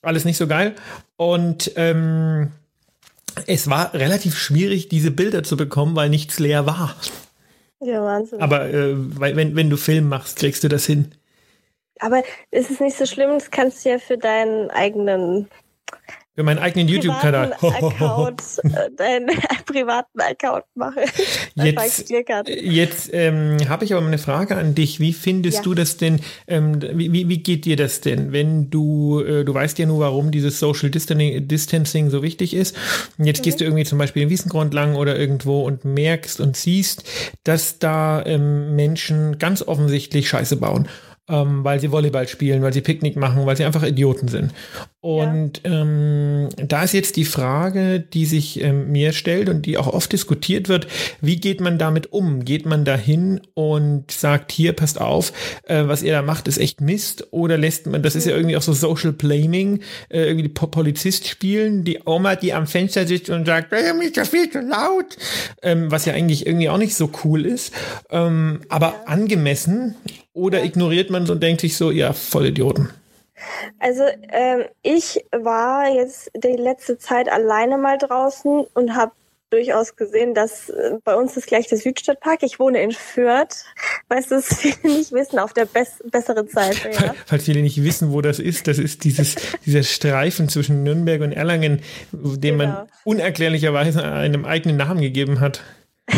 alles 0.00 0.24
nicht 0.24 0.38
so 0.38 0.46
geil. 0.46 0.74
Und 1.18 1.72
ähm, 1.76 2.52
es 3.46 3.68
war 3.68 3.92
relativ 3.92 4.38
schwierig, 4.38 4.88
diese 4.88 5.10
Bilder 5.10 5.42
zu 5.42 5.58
bekommen, 5.58 5.94
weil 5.94 6.08
nichts 6.08 6.38
leer 6.38 6.64
war. 6.64 6.96
Ja, 7.80 8.02
Wahnsinn. 8.02 8.40
Aber 8.40 8.70
äh, 8.70 8.94
wenn, 8.96 9.56
wenn 9.56 9.68
du 9.68 9.76
Film 9.76 10.08
machst, 10.08 10.38
kriegst 10.38 10.64
du 10.64 10.68
das 10.68 10.86
hin. 10.86 11.12
Aber 12.00 12.22
ist 12.50 12.70
es 12.70 12.80
nicht 12.80 12.96
so 12.96 13.04
schlimm, 13.04 13.28
das 13.34 13.50
kannst 13.50 13.84
du 13.84 13.90
ja 13.90 13.98
für 13.98 14.16
deinen 14.16 14.70
eigenen 14.70 15.48
für 16.34 16.42
meinen 16.42 16.58
eigenen 16.58 16.88
YouTube-Kanal. 16.88 17.52
Account, 17.52 18.42
äh, 18.64 18.90
deinen 18.96 19.28
privaten 19.66 20.20
Account 20.20 20.64
mache. 20.74 21.04
Jetzt, 21.54 22.10
jetzt 22.48 23.10
ähm, 23.12 23.58
habe 23.68 23.84
ich 23.84 23.92
aber 23.92 24.06
eine 24.06 24.18
Frage 24.18 24.56
an 24.56 24.74
dich. 24.74 24.98
Wie 24.98 25.12
findest 25.12 25.58
ja. 25.58 25.62
du 25.62 25.74
das 25.74 25.98
denn? 25.98 26.20
Ähm, 26.46 26.80
wie, 26.94 27.28
wie 27.28 27.38
geht 27.38 27.66
dir 27.66 27.76
das 27.76 28.00
denn, 28.00 28.32
wenn 28.32 28.70
du, 28.70 29.20
äh, 29.20 29.44
du 29.44 29.52
weißt 29.52 29.78
ja 29.78 29.86
nur, 29.86 30.00
warum 30.00 30.30
dieses 30.30 30.58
Social 30.58 30.90
Distancing 30.90 32.10
so 32.10 32.22
wichtig 32.22 32.54
ist. 32.54 32.76
Und 33.18 33.26
jetzt 33.26 33.40
mhm. 33.40 33.44
gehst 33.44 33.60
du 33.60 33.64
irgendwie 33.64 33.84
zum 33.84 33.98
Beispiel 33.98 34.22
in 34.22 34.30
Wiesengrund 34.30 34.72
lang 34.72 34.94
oder 34.94 35.18
irgendwo 35.18 35.62
und 35.62 35.84
merkst 35.84 36.40
und 36.40 36.56
siehst, 36.56 37.04
dass 37.44 37.78
da 37.78 38.24
ähm, 38.24 38.74
Menschen 38.74 39.38
ganz 39.38 39.62
offensichtlich 39.62 40.28
Scheiße 40.28 40.56
bauen 40.56 40.88
ähm, 41.28 41.64
weil 41.64 41.80
sie 41.80 41.92
Volleyball 41.92 42.26
spielen, 42.26 42.62
weil 42.62 42.72
sie 42.72 42.80
Picknick 42.80 43.16
machen, 43.16 43.46
weil 43.46 43.56
sie 43.56 43.64
einfach 43.64 43.84
Idioten 43.84 44.28
sind. 44.28 44.52
Und 45.00 45.62
ja. 45.64 45.82
ähm, 45.82 46.48
da 46.56 46.82
ist 46.84 46.92
jetzt 46.92 47.16
die 47.16 47.24
Frage, 47.24 48.00
die 48.00 48.24
sich 48.24 48.60
ähm, 48.62 48.92
mir 48.92 49.12
stellt 49.12 49.48
und 49.48 49.66
die 49.66 49.78
auch 49.78 49.88
oft 49.88 50.12
diskutiert 50.12 50.68
wird, 50.68 50.86
wie 51.20 51.36
geht 51.36 51.60
man 51.60 51.78
damit 51.78 52.12
um? 52.12 52.44
Geht 52.44 52.66
man 52.66 52.84
dahin 52.84 53.40
und 53.54 54.10
sagt, 54.10 54.52
hier, 54.52 54.72
passt 54.72 55.00
auf, 55.00 55.32
äh, 55.64 55.84
was 55.86 56.02
ihr 56.02 56.12
da 56.12 56.22
macht, 56.22 56.46
ist 56.48 56.58
echt 56.58 56.80
Mist? 56.80 57.28
Oder 57.32 57.58
lässt 57.58 57.86
man, 57.86 58.02
das 58.02 58.14
ist 58.14 58.26
ja 58.26 58.36
irgendwie 58.36 58.56
auch 58.56 58.62
so 58.62 58.72
Social 58.72 59.12
Blaming, 59.12 59.80
äh, 60.08 60.22
irgendwie 60.22 60.48
die 60.48 60.48
Polizist 60.48 61.26
spielen, 61.28 61.84
die 61.84 62.00
Oma, 62.04 62.36
die 62.36 62.52
am 62.52 62.66
Fenster 62.66 63.06
sitzt 63.06 63.30
und 63.30 63.46
sagt, 63.46 63.72
hey, 63.72 63.94
mir 63.94 64.06
ist 64.06 64.16
das 64.16 64.28
viel 64.28 64.50
zu 64.50 64.60
laut, 64.60 65.16
ähm, 65.62 65.90
was 65.90 66.04
ja 66.04 66.14
eigentlich 66.14 66.46
irgendwie 66.46 66.68
auch 66.68 66.78
nicht 66.78 66.94
so 66.94 67.10
cool 67.24 67.44
ist. 67.44 67.72
Ähm, 68.10 68.60
aber 68.68 69.08
angemessen 69.08 69.96
oder 70.34 70.64
ignoriert 70.64 71.10
man 71.10 71.24
es 71.24 71.30
und 71.30 71.42
denkt 71.42 71.60
sich 71.60 71.76
so, 71.76 71.90
ja, 71.90 72.12
voll 72.12 72.46
Idioten? 72.46 72.90
Also 73.78 74.04
ähm, 74.30 74.64
ich 74.82 75.24
war 75.32 75.88
jetzt 75.88 76.30
die 76.36 76.56
letzte 76.56 76.98
Zeit 76.98 77.28
alleine 77.28 77.78
mal 77.78 77.98
draußen 77.98 78.64
und 78.74 78.94
habe 78.94 79.12
durchaus 79.52 79.96
gesehen, 79.96 80.34
dass 80.34 80.70
äh, 80.70 80.92
bei 81.04 81.14
uns 81.14 81.36
ist 81.36 81.46
gleich 81.46 81.68
der 81.68 81.78
Südstadtpark. 81.78 82.42
Ich 82.42 82.58
wohne 82.58 82.82
in 82.82 82.92
Fürth. 82.92 83.64
Weißt 84.08 84.30
du, 84.30 84.36
das 84.36 84.46
viele 84.58 84.96
nicht 84.96 85.12
wissen 85.12 85.38
auf 85.38 85.52
der 85.52 85.66
bess 85.66 86.02
besseren 86.10 86.48
Seite. 86.48 86.90
Ja? 86.90 87.14
Falls 87.26 87.44
viele 87.44 87.60
nicht 87.60 87.82
wissen, 87.82 88.12
wo 88.12 88.20
das 88.22 88.38
ist, 88.38 88.66
das 88.66 88.78
ist 88.78 89.04
dieses, 89.04 89.36
dieser 89.66 89.82
Streifen 89.82 90.48
zwischen 90.48 90.82
Nürnberg 90.82 91.20
und 91.20 91.32
Erlangen, 91.32 91.82
dem 92.12 92.58
genau. 92.58 92.72
man 92.72 92.88
unerklärlicherweise 93.04 94.02
einem 94.04 94.44
eigenen 94.44 94.78
Namen 94.78 95.00
gegeben 95.02 95.40
hat. 95.40 95.62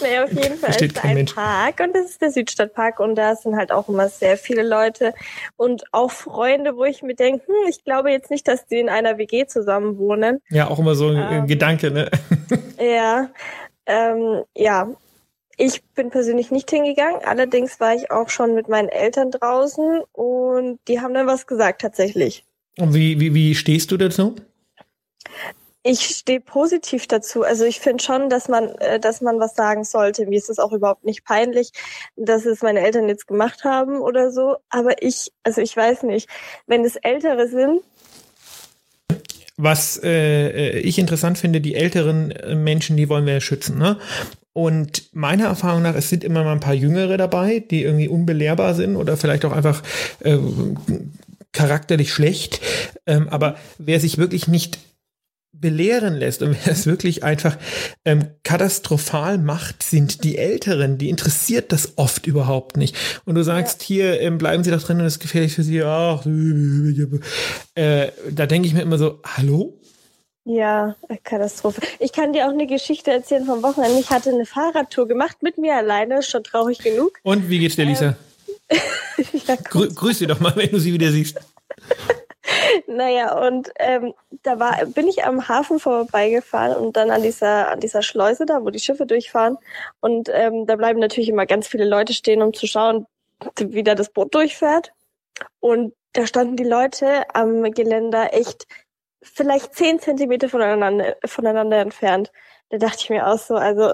naja, 0.00 0.24
auf 0.24 0.32
jeden 0.32 0.58
Fall 0.58 0.70
ist 0.70 1.04
ein 1.04 1.14
Mensch. 1.14 1.34
Park 1.34 1.80
und 1.80 1.94
das 1.94 2.10
ist 2.10 2.22
der 2.22 2.30
Südstadtpark 2.30 3.00
und 3.00 3.14
da 3.14 3.36
sind 3.36 3.56
halt 3.56 3.72
auch 3.72 3.88
immer 3.88 4.08
sehr 4.08 4.36
viele 4.36 4.62
Leute 4.62 5.14
und 5.56 5.84
auch 5.92 6.10
Freunde, 6.10 6.76
wo 6.76 6.84
ich 6.84 7.02
mir 7.02 7.14
denke, 7.14 7.46
hm, 7.46 7.54
ich 7.68 7.84
glaube 7.84 8.10
jetzt 8.10 8.30
nicht, 8.30 8.46
dass 8.48 8.66
die 8.66 8.78
in 8.78 8.88
einer 8.88 9.18
WG 9.18 9.46
zusammen 9.46 9.98
wohnen. 9.98 10.40
Ja, 10.50 10.68
auch 10.68 10.78
immer 10.78 10.94
so 10.94 11.08
ein 11.08 11.32
ähm, 11.32 11.46
Gedanke, 11.46 11.90
ne? 11.90 12.10
ja, 12.80 13.30
ähm, 13.86 14.42
ja. 14.56 14.88
Ich 15.58 15.82
bin 15.94 16.10
persönlich 16.10 16.50
nicht 16.50 16.70
hingegangen, 16.70 17.22
allerdings 17.24 17.80
war 17.80 17.94
ich 17.94 18.10
auch 18.10 18.28
schon 18.28 18.54
mit 18.54 18.68
meinen 18.68 18.90
Eltern 18.90 19.30
draußen 19.30 20.02
und 20.12 20.78
die 20.86 21.00
haben 21.00 21.14
dann 21.14 21.26
was 21.26 21.46
gesagt 21.46 21.80
tatsächlich. 21.80 22.44
Und 22.78 22.92
wie, 22.92 23.18
wie, 23.20 23.32
wie 23.32 23.54
stehst 23.54 23.90
du 23.90 23.96
dazu? 23.96 24.36
Ich 25.86 26.00
stehe 26.00 26.40
positiv 26.40 27.06
dazu. 27.06 27.44
Also 27.44 27.64
ich 27.64 27.78
finde 27.78 28.02
schon, 28.02 28.28
dass 28.28 28.48
man, 28.48 28.74
äh, 28.80 28.98
dass 28.98 29.20
man 29.20 29.38
was 29.38 29.54
sagen 29.54 29.84
sollte. 29.84 30.26
Mir 30.26 30.36
ist 30.36 30.50
es 30.50 30.58
auch 30.58 30.72
überhaupt 30.72 31.04
nicht 31.04 31.24
peinlich, 31.24 31.70
dass 32.16 32.44
es 32.44 32.60
meine 32.62 32.80
Eltern 32.80 33.08
jetzt 33.08 33.28
gemacht 33.28 33.62
haben 33.62 34.00
oder 34.00 34.32
so. 34.32 34.56
Aber 34.68 35.00
ich, 35.00 35.32
also 35.44 35.60
ich 35.60 35.76
weiß 35.76 36.02
nicht, 36.02 36.28
wenn 36.66 36.84
es 36.84 36.96
Ältere 36.96 37.46
sind. 37.46 37.82
Was 39.56 40.00
äh, 40.02 40.48
äh 40.48 40.78
ich 40.80 40.98
interessant 40.98 41.38
finde, 41.38 41.60
die 41.60 41.76
älteren 41.76 42.32
äh, 42.32 42.56
Menschen, 42.56 42.96
die 42.96 43.08
wollen 43.08 43.24
wir 43.24 43.40
schützen. 43.40 43.78
Ne? 43.78 43.96
Und 44.52 45.14
meiner 45.14 45.44
Erfahrung 45.44 45.82
nach, 45.82 45.94
es 45.94 46.10
sind 46.10 46.24
immer 46.24 46.42
mal 46.42 46.52
ein 46.52 46.60
paar 46.60 46.74
Jüngere 46.74 47.16
dabei, 47.16 47.60
die 47.60 47.84
irgendwie 47.84 48.08
unbelehrbar 48.08 48.74
sind 48.74 48.96
oder 48.96 49.16
vielleicht 49.16 49.44
auch 49.44 49.52
einfach 49.52 49.82
äh, 50.20 50.36
charakterlich 51.52 52.12
schlecht. 52.12 52.60
Ähm, 53.06 53.28
aber 53.28 53.56
wer 53.78 54.00
sich 54.00 54.18
wirklich 54.18 54.48
nicht 54.48 54.78
belehren 55.60 56.14
lässt 56.14 56.42
und 56.42 56.56
wer 56.64 56.72
es 56.72 56.86
wirklich 56.86 57.24
einfach 57.24 57.56
ähm, 58.04 58.28
katastrophal 58.42 59.38
macht, 59.38 59.82
sind 59.82 60.24
die 60.24 60.38
Älteren. 60.38 60.98
Die 60.98 61.08
interessiert 61.08 61.72
das 61.72 61.94
oft 61.96 62.26
überhaupt 62.26 62.76
nicht. 62.76 62.96
Und 63.24 63.34
du 63.34 63.42
sagst 63.42 63.82
ja. 63.82 63.86
hier, 63.86 64.20
ähm, 64.20 64.38
bleiben 64.38 64.64
Sie 64.64 64.70
doch 64.70 64.82
drin 64.82 64.98
und 64.98 65.04
das 65.04 65.14
ist 65.14 65.20
gefährlich 65.20 65.54
für 65.54 65.62
Sie. 65.62 65.82
Ach, 65.82 66.24
äh, 67.74 68.10
da 68.30 68.46
denke 68.46 68.68
ich 68.68 68.74
mir 68.74 68.82
immer 68.82 68.98
so, 68.98 69.20
hallo? 69.24 69.80
Ja, 70.48 70.94
Katastrophe. 71.24 71.80
Ich 71.98 72.12
kann 72.12 72.32
dir 72.32 72.46
auch 72.46 72.52
eine 72.52 72.68
Geschichte 72.68 73.10
erzählen 73.10 73.44
vom 73.44 73.64
Wochenende. 73.64 73.98
Ich 73.98 74.10
hatte 74.10 74.30
eine 74.30 74.46
Fahrradtour 74.46 75.08
gemacht 75.08 75.42
mit 75.42 75.58
mir 75.58 75.74
alleine, 75.74 76.22
schon 76.22 76.44
traurig 76.44 76.78
genug. 76.78 77.18
Und 77.24 77.48
wie 77.48 77.58
geht's 77.58 77.74
dir, 77.74 77.84
Lisa? 77.84 78.16
Ähm, 78.68 78.78
ja, 79.48 79.56
Grü 79.56 79.88
grüß 79.88 80.20
sie 80.20 80.28
doch 80.28 80.38
mal, 80.38 80.54
wenn 80.54 80.70
du 80.70 80.78
sie 80.78 80.92
wieder 80.92 81.10
siehst. 81.10 81.40
naja, 82.86 83.38
und 83.46 83.70
ähm, 83.78 84.14
da 84.42 84.58
war, 84.58 84.84
bin 84.86 85.08
ich 85.08 85.24
am 85.24 85.48
Hafen 85.48 85.78
vorbeigefahren 85.78 86.76
und 86.76 86.96
dann 86.96 87.10
an 87.10 87.22
dieser, 87.22 87.70
an 87.70 87.80
dieser 87.80 88.02
Schleuse 88.02 88.46
da, 88.46 88.62
wo 88.62 88.70
die 88.70 88.78
Schiffe 88.78 89.06
durchfahren. 89.06 89.58
Und 90.00 90.28
ähm, 90.32 90.66
da 90.66 90.76
bleiben 90.76 91.00
natürlich 91.00 91.28
immer 91.28 91.46
ganz 91.46 91.66
viele 91.66 91.84
Leute 91.84 92.12
stehen, 92.12 92.42
um 92.42 92.52
zu 92.52 92.66
schauen, 92.66 93.06
wie 93.58 93.82
da 93.82 93.94
das 93.94 94.10
Boot 94.10 94.34
durchfährt. 94.34 94.92
Und 95.60 95.94
da 96.12 96.26
standen 96.26 96.56
die 96.56 96.64
Leute 96.64 97.24
am 97.34 97.62
Geländer 97.72 98.32
echt 98.32 98.66
vielleicht 99.22 99.74
zehn 99.74 99.98
Zentimeter 99.98 100.48
voneinander, 100.48 101.16
voneinander 101.24 101.78
entfernt. 101.78 102.32
Da 102.70 102.78
dachte 102.78 102.98
ich 103.00 103.10
mir 103.10 103.26
auch 103.26 103.38
so, 103.38 103.54
also 103.54 103.92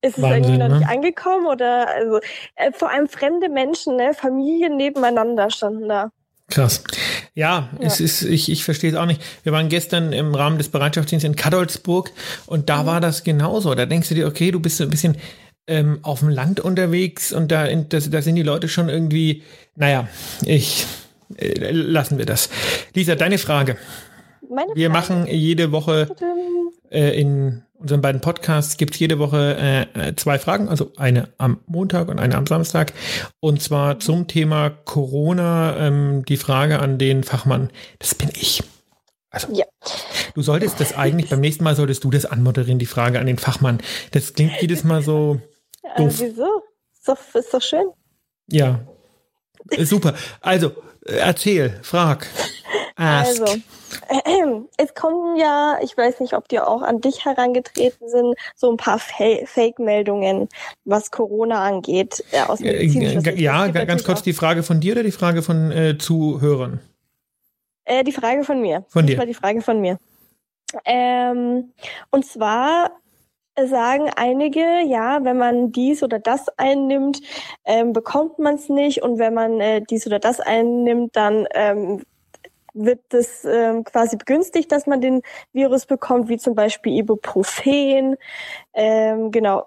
ist 0.00 0.18
es 0.18 0.22
Wahnsinn, 0.22 0.44
irgendwie 0.44 0.58
noch 0.58 0.68
ne? 0.68 0.78
nicht 0.78 0.88
angekommen 0.88 1.46
oder 1.46 1.88
also 1.88 2.20
äh, 2.54 2.72
vor 2.72 2.90
allem 2.90 3.08
fremde 3.08 3.48
Menschen, 3.48 3.96
ne, 3.96 4.14
Familien 4.14 4.76
nebeneinander 4.76 5.50
standen 5.50 5.88
da. 5.88 6.10
Krass. 6.50 6.84
Ja, 7.34 7.70
ja, 7.80 7.86
es 7.86 8.00
ist, 8.00 8.22
ich, 8.22 8.50
ich 8.50 8.64
verstehe 8.64 8.90
es 8.90 8.96
auch 8.96 9.06
nicht. 9.06 9.20
Wir 9.44 9.52
waren 9.52 9.68
gestern 9.68 10.12
im 10.12 10.34
Rahmen 10.34 10.58
des 10.58 10.68
Bereitschaftsdienstes 10.68 11.28
in 11.28 11.36
Kadolsburg 11.36 12.10
und 12.46 12.68
da 12.68 12.82
mhm. 12.82 12.86
war 12.86 13.00
das 13.00 13.24
genauso. 13.24 13.74
Da 13.74 13.86
denkst 13.86 14.10
du 14.10 14.14
dir, 14.14 14.26
okay, 14.26 14.50
du 14.50 14.60
bist 14.60 14.76
so 14.76 14.84
ein 14.84 14.90
bisschen 14.90 15.16
ähm, 15.66 16.00
auf 16.02 16.20
dem 16.20 16.28
Land 16.28 16.60
unterwegs 16.60 17.32
und 17.32 17.50
da, 17.50 17.66
da, 17.66 17.98
da 17.98 18.22
sind 18.22 18.34
die 18.34 18.42
Leute 18.42 18.68
schon 18.68 18.88
irgendwie, 18.88 19.42
naja, 19.74 20.06
ich, 20.44 20.86
äh, 21.36 21.70
lassen 21.70 22.18
wir 22.18 22.26
das. 22.26 22.50
Lisa, 22.92 23.14
deine 23.14 23.38
Frage. 23.38 23.78
Meine 24.48 24.68
Frage. 24.68 24.80
Wir 24.80 24.90
machen 24.90 25.26
jede 25.26 25.72
Woche 25.72 26.08
äh, 26.90 27.20
in 27.20 27.62
unseren 27.84 28.00
beiden 28.00 28.20
Podcasts 28.22 28.78
gibt 28.78 28.94
es 28.94 29.00
jede 29.00 29.18
Woche 29.18 29.56
äh, 29.94 30.08
äh, 30.08 30.16
zwei 30.16 30.38
Fragen, 30.38 30.68
also 30.68 30.92
eine 30.96 31.28
am 31.36 31.60
Montag 31.66 32.08
und 32.08 32.18
eine 32.18 32.34
am 32.36 32.46
Samstag. 32.46 32.94
Und 33.40 33.60
zwar 33.60 34.00
zum 34.00 34.26
Thema 34.26 34.70
Corona 34.70 35.76
ähm, 35.76 36.24
die 36.24 36.38
Frage 36.38 36.78
an 36.78 36.98
den 36.98 37.24
Fachmann. 37.24 37.70
Das 37.98 38.14
bin 38.14 38.30
ich. 38.34 38.62
Also, 39.28 39.48
ja. 39.52 39.66
du 40.34 40.42
solltest 40.42 40.80
das 40.80 40.96
eigentlich, 40.96 41.28
beim 41.28 41.40
nächsten 41.40 41.64
Mal 41.64 41.74
solltest 41.74 42.04
du 42.04 42.10
das 42.10 42.24
anmoderieren, 42.24 42.78
die 42.78 42.86
Frage 42.86 43.18
an 43.18 43.26
den 43.26 43.38
Fachmann. 43.38 43.78
Das 44.12 44.32
klingt 44.32 44.52
jedes 44.60 44.84
Mal 44.84 45.02
so 45.02 45.40
doof. 45.96 46.20
Äh, 46.20 46.30
wieso? 46.30 46.62
Ist 46.92 47.08
doch, 47.08 47.18
ist 47.34 47.52
doch 47.52 47.62
schön. 47.62 47.90
Ja. 48.46 48.80
Äh, 49.70 49.84
super. 49.84 50.14
Also, 50.40 50.68
äh, 51.04 51.16
erzähl, 51.16 51.80
frag. 51.82 52.26
Ask. 52.96 53.40
Also, 53.40 53.60
äh, 54.08 54.44
es 54.76 54.94
kommen 54.94 55.36
ja, 55.36 55.78
ich 55.82 55.96
weiß 55.96 56.20
nicht, 56.20 56.34
ob 56.34 56.48
die 56.48 56.60
auch 56.60 56.82
an 56.82 57.00
dich 57.00 57.24
herangetreten 57.24 58.08
sind, 58.08 58.34
so 58.54 58.70
ein 58.70 58.76
paar 58.76 58.98
Fake-Meldungen, 58.98 60.48
was 60.84 61.10
Corona 61.10 61.62
angeht, 61.64 62.24
äh, 62.30 62.42
aus 62.42 62.60
äh, 62.60 62.84
Ja, 62.84 63.66
ganz 63.68 64.04
kurz 64.04 64.22
die 64.22 64.32
Frage 64.32 64.62
von 64.62 64.80
dir 64.80 64.92
oder 64.92 65.02
die 65.02 65.10
Frage 65.10 65.42
von 65.42 65.72
äh, 65.72 65.98
Zuhörern? 65.98 66.80
Äh, 67.84 68.04
die 68.04 68.12
Frage 68.12 68.44
von 68.44 68.60
mir. 68.60 68.84
Von 68.88 69.06
dir. 69.06 69.14
Das 69.14 69.20
war 69.20 69.26
die 69.26 69.34
Frage 69.34 69.60
von 69.60 69.80
mir. 69.80 69.98
Ähm, 70.84 71.72
und 72.10 72.26
zwar 72.26 72.90
sagen 73.56 74.10
einige, 74.16 74.82
ja, 74.86 75.24
wenn 75.24 75.38
man 75.38 75.70
dies 75.70 76.02
oder 76.02 76.18
das 76.18 76.48
einnimmt, 76.56 77.20
ähm, 77.64 77.92
bekommt 77.92 78.38
man 78.38 78.56
es 78.56 78.68
nicht. 78.68 79.02
Und 79.02 79.18
wenn 79.18 79.34
man 79.34 79.60
äh, 79.60 79.82
dies 79.88 80.06
oder 80.06 80.18
das 80.18 80.40
einnimmt, 80.40 81.14
dann 81.14 81.46
ähm, 81.54 82.02
wird 82.74 83.00
das 83.10 83.44
ähm, 83.44 83.84
quasi 83.84 84.16
begünstigt, 84.16 84.70
dass 84.72 84.86
man 84.86 85.00
den 85.00 85.22
Virus 85.52 85.86
bekommt, 85.86 86.28
wie 86.28 86.38
zum 86.38 86.54
Beispiel 86.54 86.98
Ibuprofen. 86.98 88.16
Ähm, 88.74 89.30
genau. 89.30 89.66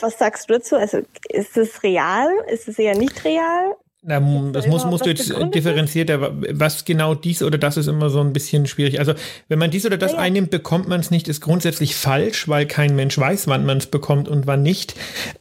Was 0.00 0.18
sagst 0.18 0.48
du 0.48 0.54
dazu? 0.54 0.76
Also 0.76 1.02
ist 1.28 1.56
es 1.56 1.82
real? 1.82 2.30
Ist 2.46 2.68
es 2.68 2.78
eher 2.78 2.96
nicht 2.96 3.24
real? 3.24 3.76
Na, 4.04 4.18
das 4.50 4.66
muss, 4.66 4.84
musst 4.84 5.06
du 5.06 5.10
jetzt 5.10 5.32
differenziert, 5.54 6.10
was 6.10 6.84
genau 6.84 7.14
dies 7.14 7.40
oder 7.40 7.56
das 7.56 7.76
ist 7.76 7.86
immer 7.86 8.10
so 8.10 8.18
ein 8.18 8.32
bisschen 8.32 8.66
schwierig. 8.66 8.98
Also, 8.98 9.14
wenn 9.46 9.60
man 9.60 9.70
dies 9.70 9.86
oder 9.86 9.96
das 9.96 10.10
ja, 10.10 10.18
ja. 10.18 10.24
einnimmt, 10.24 10.50
bekommt 10.50 10.88
man 10.88 10.98
es 10.98 11.12
nicht, 11.12 11.28
ist 11.28 11.40
grundsätzlich 11.40 11.94
falsch, 11.94 12.48
weil 12.48 12.66
kein 12.66 12.96
Mensch 12.96 13.16
weiß, 13.16 13.46
wann 13.46 13.64
man 13.64 13.78
es 13.78 13.86
bekommt 13.86 14.26
und 14.26 14.48
wann 14.48 14.64
nicht. 14.64 14.96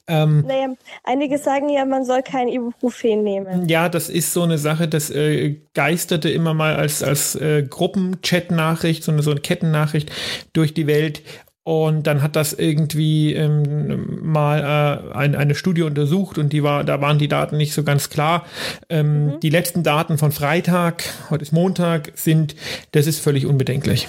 Ähm, 0.06 0.46
naja, 0.46 0.76
einige 1.04 1.40
sagen 1.40 1.70
ja, 1.70 1.86
man 1.86 2.06
soll 2.06 2.22
kein 2.22 2.50
Ibuprofen 2.50 3.24
nehmen. 3.24 3.68
Ja, 3.68 3.90
das 3.90 4.10
ist 4.10 4.32
so 4.32 4.44
eine 4.44 4.60
Sache, 4.60 4.88
das 4.88 5.10
äh, 5.10 5.56
geisterte 5.74 6.30
immer 6.30 6.54
mal 6.54 6.76
als, 6.76 7.02
als 7.02 7.34
äh, 7.34 7.64
Gruppenchat-Nachricht, 7.68 9.04
so 9.04 9.12
eine, 9.12 9.24
so 9.24 9.32
eine 9.32 9.42
Kettennachricht 9.42 10.12
durch 10.54 10.76
die 10.76 10.86
Welt. 10.86 11.24
Und 11.64 12.08
dann 12.08 12.24
hat 12.24 12.36
das 12.36 12.54
irgendwie 12.54 13.36
ähm, 13.36 14.20
mal 14.24 15.12
äh, 15.14 15.16
ein, 15.16 15.36
eine 15.36 15.54
Studie 15.54 15.84
untersucht 15.84 16.40
und 16.40 16.52
die 16.54 16.64
war, 16.64 16.84
da 16.84 17.02
waren 17.02 17.20
die 17.20 17.28
Daten 17.28 17.58
nicht 17.58 17.74
so 17.74 17.84
ganz 17.84 18.10
klar. 18.10 18.46
Ähm, 18.90 19.26
mhm. 19.26 19.40
Die 19.42 19.52
letzten 19.52 19.84
Daten 19.84 20.18
von 20.18 20.32
Freitag, 20.32 21.04
heute 21.30 21.44
ist 21.44 21.52
Montag, 21.52 22.14
sind, 22.16 22.56
das 22.94 23.06
ist 23.06 23.20
völlig 23.20 23.46
unbedenklich. 23.46 24.08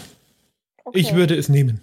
Okay. 0.85 0.99
Ich 0.99 1.15
würde 1.15 1.35
es 1.35 1.51
nehmen. 1.51 1.83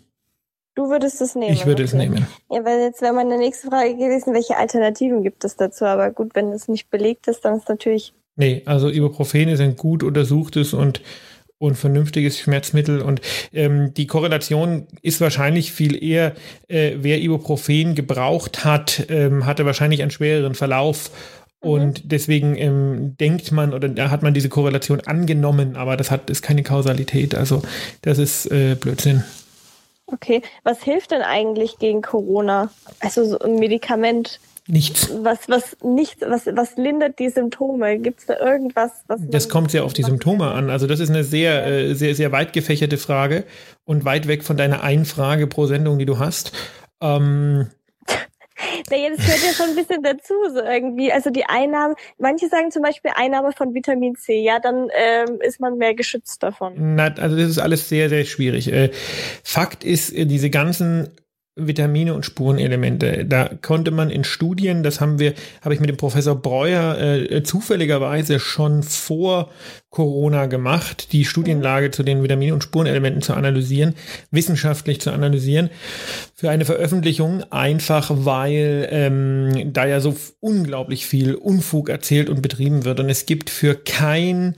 Du 0.74 0.90
würdest 0.90 1.22
es 1.22 1.36
nehmen. 1.36 1.54
Ich 1.54 1.66
würde 1.68 1.84
okay. 1.84 1.92
es 1.92 1.94
nehmen. 1.94 2.28
Ja, 2.50 2.66
weil 2.66 2.80
jetzt 2.80 3.02
wäre 3.02 3.14
meine 3.14 3.38
nächste 3.38 3.68
Frage 3.68 3.96
gewesen, 3.96 4.34
welche 4.34 4.58
Alternativen 4.58 5.24
gibt 5.24 5.44
es 5.44 5.56
dazu? 5.56 5.86
Aber 5.86 6.10
gut, 6.10 6.34
wenn 6.34 6.52
es 6.52 6.68
nicht 6.68 6.90
belegt 6.90 7.28
ist, 7.28 7.46
dann 7.46 7.58
ist 7.58 7.70
natürlich. 7.70 8.14
Nee, 8.38 8.64
also 8.66 8.90
Ibuprofen 8.90 9.50
ist 9.50 9.60
ein 9.60 9.76
gut 9.76 10.02
untersuchtes 10.02 10.74
und 10.74 11.02
und 11.60 11.76
vernünftiges 11.76 12.40
Schmerzmittel. 12.40 13.02
Und 13.02 13.22
ähm, 13.54 13.94
die 13.94 14.08
Korrelation 14.08 14.88
ist 15.02 15.22
wahrscheinlich 15.22 15.72
viel 15.72 16.02
eher, 16.02 16.34
äh, 16.68 16.94
wer 16.98 17.22
Ibuprofen 17.22 17.94
gebraucht 17.96 18.66
hat, 18.66 19.06
ähm, 19.10 19.46
hatte 19.46 19.66
wahrscheinlich 19.66 20.02
einen 20.02 20.12
schwereren 20.12 20.56
Verlauf. 20.56 21.12
Mhm. 21.62 21.70
Und 21.70 22.12
deswegen 22.12 22.56
ähm, 22.56 23.18
denkt 23.20 23.52
man 23.52 23.74
oder 23.74 23.90
da 23.90 24.10
hat 24.10 24.24
man 24.24 24.34
diese 24.34 24.50
Korrelation 24.50 25.02
angenommen, 25.02 25.76
aber 25.76 25.98
das 25.98 26.10
hat 26.10 26.30
ist 26.30 26.42
keine 26.42 26.64
Kausalität. 26.64 27.36
Also 27.36 27.62
das 28.02 28.18
ist 28.18 28.46
äh, 28.48 28.76
Blödsinn. 28.76 29.24
Okay, 30.08 30.42
was 30.64 30.82
hilft 30.82 31.12
denn 31.12 31.22
eigentlich 31.22 31.78
gegen 31.78 32.02
Corona? 32.02 32.72
Also 33.00 33.26
so 33.26 33.40
ein 33.40 33.56
Medikament? 33.56 34.40
Nichts. 34.72 35.10
Was, 35.24 35.50
was, 35.50 35.78
nichts, 35.84 36.22
was, 36.22 36.46
was 36.46 36.78
lindert 36.78 37.18
die 37.18 37.30
Symptome? 37.30 37.98
Gibt 37.98 38.20
es 38.20 38.26
da 38.28 38.40
irgendwas? 38.40 38.92
Was 39.08 39.20
das 39.28 39.50
kommt 39.50 39.72
sehr 39.72 39.84
auf 39.84 39.94
die 39.94 40.04
Symptome 40.04 40.52
an. 40.52 40.70
Also 40.70 40.86
das 40.86 41.00
ist 41.00 41.10
eine 41.10 41.24
sehr, 41.24 41.66
äh, 41.66 41.96
sehr, 41.96 42.14
sehr 42.14 42.32
weit 42.32 42.54
gefächerte 42.54 42.98
Frage 42.98 43.46
und 43.86 44.06
weit 44.06 44.28
weg 44.28 44.44
von 44.44 44.58
deiner 44.58 44.84
einen 44.84 45.06
Frage 45.06 45.48
pro 45.48 45.66
Sendung, 45.66 45.98
die 45.98 46.06
du 46.06 46.20
hast. 46.20 46.52
Ähm, 47.02 47.72
naja, 48.92 49.10
das 49.10 49.26
gehört 49.26 49.44
ja 49.44 49.54
schon 49.54 49.70
ein 49.70 49.76
bisschen 49.76 50.04
dazu, 50.04 50.34
so 50.54 50.62
irgendwie. 50.62 51.12
Also 51.12 51.30
die 51.32 51.46
Einnahme, 51.46 51.96
manche 52.20 52.48
sagen 52.48 52.70
zum 52.70 52.84
Beispiel 52.84 53.12
Einnahme 53.16 53.52
von 53.54 53.74
Vitamin 53.74 54.16
C, 54.16 54.40
ja, 54.40 54.60
dann 54.60 54.90
ähm, 54.94 55.40
ist 55.42 55.60
man 55.60 55.78
mehr 55.78 55.96
geschützt 55.96 56.44
davon. 56.44 56.74
Na, 56.96 57.06
also 57.16 57.36
das 57.36 57.50
ist 57.50 57.60
alles 57.60 57.90
sehr, 57.90 58.10
sehr 58.10 58.26
schwierig. 58.26 58.72
Äh, 58.72 58.92
Fakt 59.44 59.84
ist, 59.84 60.14
äh, 60.14 60.26
diese 60.26 60.50
ganzen 60.50 61.10
Vitamine 61.68 62.14
und 62.14 62.26
Spurenelemente. 62.26 63.26
Da 63.26 63.50
konnte 63.62 63.92
man 63.92 64.10
in 64.10 64.24
Studien, 64.24 64.84
das 64.84 65.02
haben 65.02 65.20
wir, 65.20 65.34
habe 65.62 65.74
ich 65.74 65.80
mit 65.80 65.90
dem 65.90 65.98
Professor 65.98 66.36
Breuer 66.36 66.98
äh, 66.98 67.44
zufälligerweise 67.44 68.40
schon 68.40 68.84
vor 68.84 69.50
Corona 69.90 70.46
gemacht, 70.46 71.14
die 71.14 71.26
Studienlage 71.26 71.90
zu 71.90 72.04
den 72.04 72.22
Vitamine 72.22 72.54
und 72.54 72.64
Spurenelementen 72.64 73.24
zu 73.24 73.34
analysieren, 73.34 73.96
wissenschaftlich 74.30 75.02
zu 75.02 75.12
analysieren, 75.12 75.70
für 76.36 76.50
eine 76.50 76.66
Veröffentlichung, 76.66 77.44
einfach 77.52 78.12
weil 78.14 78.88
ähm, 78.92 79.74
da 79.74 79.86
ja 79.86 80.00
so 80.00 80.16
unglaublich 80.40 81.08
viel 81.08 81.34
Unfug 81.34 81.90
erzählt 81.90 82.30
und 82.30 82.42
betrieben 82.42 82.86
wird. 82.86 83.00
Und 83.00 83.10
es 83.10 83.26
gibt 83.26 83.50
für 83.50 83.74
kein 83.76 84.56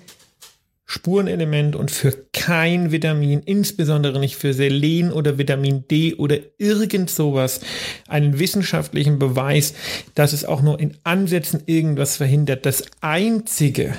Spurenelement 0.92 1.78
und 1.78 1.90
für 1.90 2.12
kein 2.34 2.92
Vitamin, 2.92 3.40
insbesondere 3.46 4.20
nicht 4.20 4.36
für 4.36 4.54
Selen 4.54 5.14
oder 5.14 5.38
Vitamin 5.38 5.88
D 5.88 6.16
oder 6.16 6.40
irgend 6.58 7.10
sowas, 7.10 7.62
einen 8.10 8.40
wissenschaftlichen 8.40 9.18
Beweis, 9.18 9.74
dass 10.16 10.34
es 10.34 10.44
auch 10.44 10.62
nur 10.62 10.82
in 10.82 10.98
Ansätzen 11.06 11.64
irgendwas 11.66 12.18
verhindert. 12.18 12.66
Das 12.66 12.84
Einzige, 13.00 13.94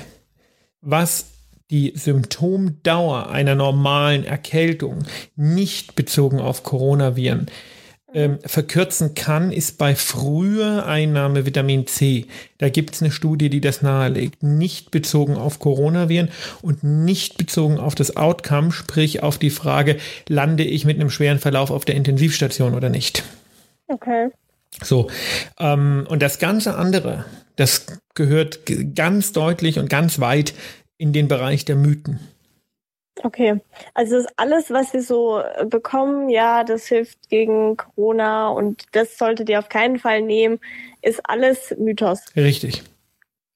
was 0.81 1.25
die 1.71 1.93
Symptomdauer 1.95 3.31
einer 3.31 3.55
normalen 3.55 4.23
Erkältung 4.23 4.99
nicht 5.35 5.95
bezogen 5.95 6.39
auf 6.39 6.61
Coronaviren 6.61 7.47
ähm, 8.13 8.39
verkürzen 8.45 9.15
kann, 9.15 9.51
ist 9.51 9.77
bei 9.77 9.95
früher 9.95 10.85
Einnahme 10.85 11.45
Vitamin 11.45 11.87
C. 11.87 12.27
Da 12.57 12.69
gibt 12.69 12.95
es 12.95 13.01
eine 13.01 13.11
Studie, 13.11 13.49
die 13.49 13.61
das 13.61 13.81
nahelegt. 13.81 14.43
Nicht 14.43 14.91
bezogen 14.91 15.35
auf 15.35 15.59
Coronaviren 15.59 16.29
und 16.61 16.83
nicht 16.83 17.37
bezogen 17.37 17.77
auf 17.77 17.95
das 17.95 18.15
Outcome, 18.15 18.71
sprich 18.71 19.23
auf 19.23 19.37
die 19.37 19.49
Frage, 19.49 19.97
lande 20.27 20.63
ich 20.63 20.85
mit 20.85 20.99
einem 20.99 21.09
schweren 21.09 21.39
Verlauf 21.39 21.71
auf 21.71 21.85
der 21.85 21.95
Intensivstation 21.95 22.75
oder 22.75 22.89
nicht. 22.89 23.23
Okay. 23.87 24.29
So, 24.81 25.09
ähm, 25.59 26.05
und 26.09 26.21
das 26.21 26.39
ganze 26.39 26.75
andere, 26.75 27.25
das 27.55 27.85
gehört 28.15 28.61
ganz 28.95 29.31
deutlich 29.31 29.77
und 29.77 29.89
ganz 29.89 30.19
weit 30.19 30.53
in 30.97 31.13
den 31.13 31.27
Bereich 31.27 31.65
der 31.65 31.75
Mythen. 31.75 32.19
Okay, 33.21 33.61
also 33.93 34.17
das 34.17 34.25
alles, 34.37 34.71
was 34.71 34.91
wir 34.93 35.03
so 35.03 35.39
äh, 35.39 35.65
bekommen, 35.65 36.29
ja, 36.29 36.63
das 36.63 36.87
hilft 36.87 37.29
gegen 37.29 37.77
Corona 37.77 38.49
und 38.49 38.83
das 38.93 39.17
solltet 39.17 39.49
ihr 39.49 39.59
auf 39.59 39.69
keinen 39.69 39.99
Fall 39.99 40.21
nehmen, 40.21 40.59
ist 41.01 41.21
alles 41.23 41.75
Mythos. 41.77 42.25
Richtig. 42.35 42.83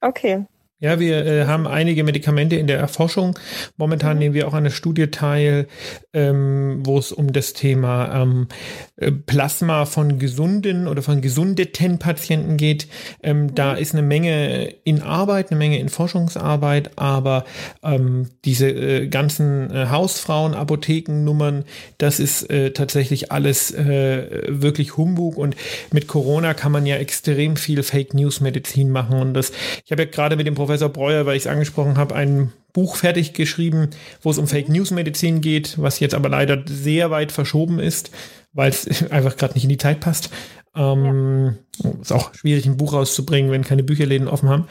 Okay. 0.01 0.45
Ja, 0.79 1.00
wir 1.00 1.25
äh, 1.25 1.46
haben 1.46 1.65
einige 1.65 2.03
Medikamente 2.03 2.55
in 2.55 2.67
der 2.67 2.77
Erforschung. 2.77 3.39
Momentan 3.77 4.13
mhm. 4.13 4.19
nehmen 4.19 4.36
wir 4.36 4.48
auch 4.48 4.53
an 4.53 4.60
einer 4.60 4.69
Studie 4.69 5.07
teil, 5.07 5.67
ähm, 6.13 6.81
wo 6.86 7.00
es 7.00 7.12
um 7.12 7.34
das 7.34 7.53
Thema 7.53 8.22
ähm, 8.22 8.48
äh, 8.96 9.12
Plasma 9.12 9.86
von 9.86 10.19
gesunden 10.19 10.88
oder 10.88 11.01
von 11.01 11.22
gesundeten 11.22 11.98
Patienten 11.98 12.57
geht. 12.57 12.88
Ähm, 13.24 13.43
mhm. 13.43 13.55
Da 13.55 13.74
ist 13.74 13.93
eine 13.93 14.03
Menge 14.03 14.67
in 14.84 15.01
Arbeit, 15.01 15.50
eine 15.50 15.57
Menge 15.57 15.79
in 15.79 15.89
Forschungsarbeit, 15.89 16.91
aber 16.96 17.46
ähm, 17.81 18.29
diese 18.46 18.69
äh, 18.69 19.07
ganzen 19.07 19.72
äh, 19.72 19.88
Hausfrauen, 19.89 20.53
Apothekennummern, 20.53 21.65
das 21.98 22.19
ist 22.19 22.51
äh, 22.51 22.72
tatsächlich 22.72 23.31
alles 23.31 23.72
äh, 23.72 24.43
wirklich 24.48 24.96
Humbug 24.96 25.38
und 25.38 25.55
mit 25.91 26.07
Corona 26.07 26.53
kann 26.53 26.72
man 26.72 26.86
ja 26.86 26.98
extrem 26.98 27.55
viel 27.55 27.81
Fake 27.81 28.13
News 28.13 28.41
Medizin 28.41 28.91
machen 28.91 29.19
und 29.19 29.34
das, 29.34 29.51
ich 29.84 29.91
habe 29.91 30.03
ja 30.03 30.10
gerade 30.10 30.36
mit 30.36 30.46
dem 30.46 30.53
Professor 30.67 30.89
Breuer, 30.89 31.25
weil 31.25 31.38
ich 31.38 31.43
es 31.43 31.47
angesprochen 31.47 31.97
habe, 31.97 32.13
ein 32.13 32.51
Buch 32.74 32.97
fertig 32.97 33.33
geschrieben, 33.33 33.91
wo 34.21 34.31
es 34.31 34.38
um 34.38 34.47
Fake 34.47 34.67
News 34.67 34.91
Medizin 34.91 35.39
geht, 35.39 35.81
was 35.81 36.01
jetzt 36.01 36.13
aber 36.13 36.27
leider 36.27 36.62
sehr 36.65 37.09
weit 37.09 37.31
verschoben 37.31 37.79
ist, 37.79 38.12
weil 38.51 38.69
es 38.69 39.09
einfach 39.12 39.38
gerade 39.38 39.53
nicht 39.53 39.63
in 39.63 39.69
die 39.69 39.77
Zeit 39.77 40.01
passt. 40.01 40.29
Ähm, 40.75 41.57
ja. 41.77 41.91
Ist 42.01 42.12
auch 42.12 42.33
schwierig, 42.36 42.65
ein 42.65 42.75
Buch 42.75 42.91
rauszubringen, 42.91 43.50
wenn 43.50 43.63
keine 43.63 43.83
Bücherläden 43.83 44.27
offen 44.27 44.50
haben. 44.50 44.67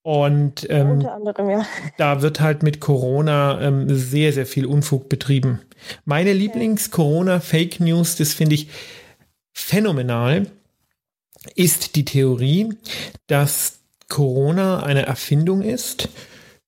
Und 0.00 0.66
ähm, 0.70 0.92
Unter 0.92 1.12
anderem, 1.12 1.50
ja. 1.50 1.66
da 1.98 2.22
wird 2.22 2.40
halt 2.40 2.62
mit 2.62 2.80
Corona 2.80 3.60
ähm, 3.60 3.94
sehr, 3.94 4.32
sehr 4.32 4.46
viel 4.46 4.64
Unfug 4.64 5.10
betrieben. 5.10 5.60
Meine 6.06 6.32
Lieblings-Corona-Fake 6.32 7.78
News, 7.80 8.16
das 8.16 8.32
finde 8.32 8.54
ich 8.54 8.68
phänomenal, 9.52 10.46
ist 11.54 11.96
die 11.96 12.06
Theorie, 12.06 12.70
dass 13.26 13.79
Corona 14.10 14.82
eine 14.82 15.06
Erfindung 15.06 15.62
ist, 15.62 16.10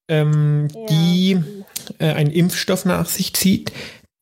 ähm, 0.08 0.68
ja. 0.75 0.87
die 0.88 1.40
äh, 1.99 2.12
einen 2.12 2.30
Impfstoff 2.30 2.87
nach 2.87 3.06
sich 3.06 3.34
zieht, 3.34 3.72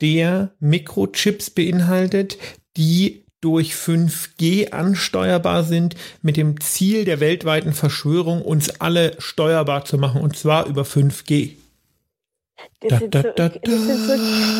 der 0.01 0.51
Mikrochips 0.59 1.51
beinhaltet, 1.51 2.39
die 2.77 3.25
durch 3.41 3.73
5G 3.75 4.73
ansteuerbar 4.73 5.65
sind, 5.65 5.95
mit 6.21 6.37
dem 6.37 6.61
Ziel 6.61 7.05
der 7.05 7.21
weltweiten 7.21 7.73
Verschwörung, 7.73 8.43
uns 8.43 8.81
alle 8.81 9.15
steuerbar 9.19 9.85
zu 9.85 9.97
machen, 9.97 10.21
und 10.21 10.37
zwar 10.37 10.67
über 10.67 10.83
5G. 10.83 11.53
Das, 12.81 12.99
sind, 12.99 13.15
so, 13.15 13.23
das, 13.23 13.53
sind, 13.53 13.87
so, 13.87 14.13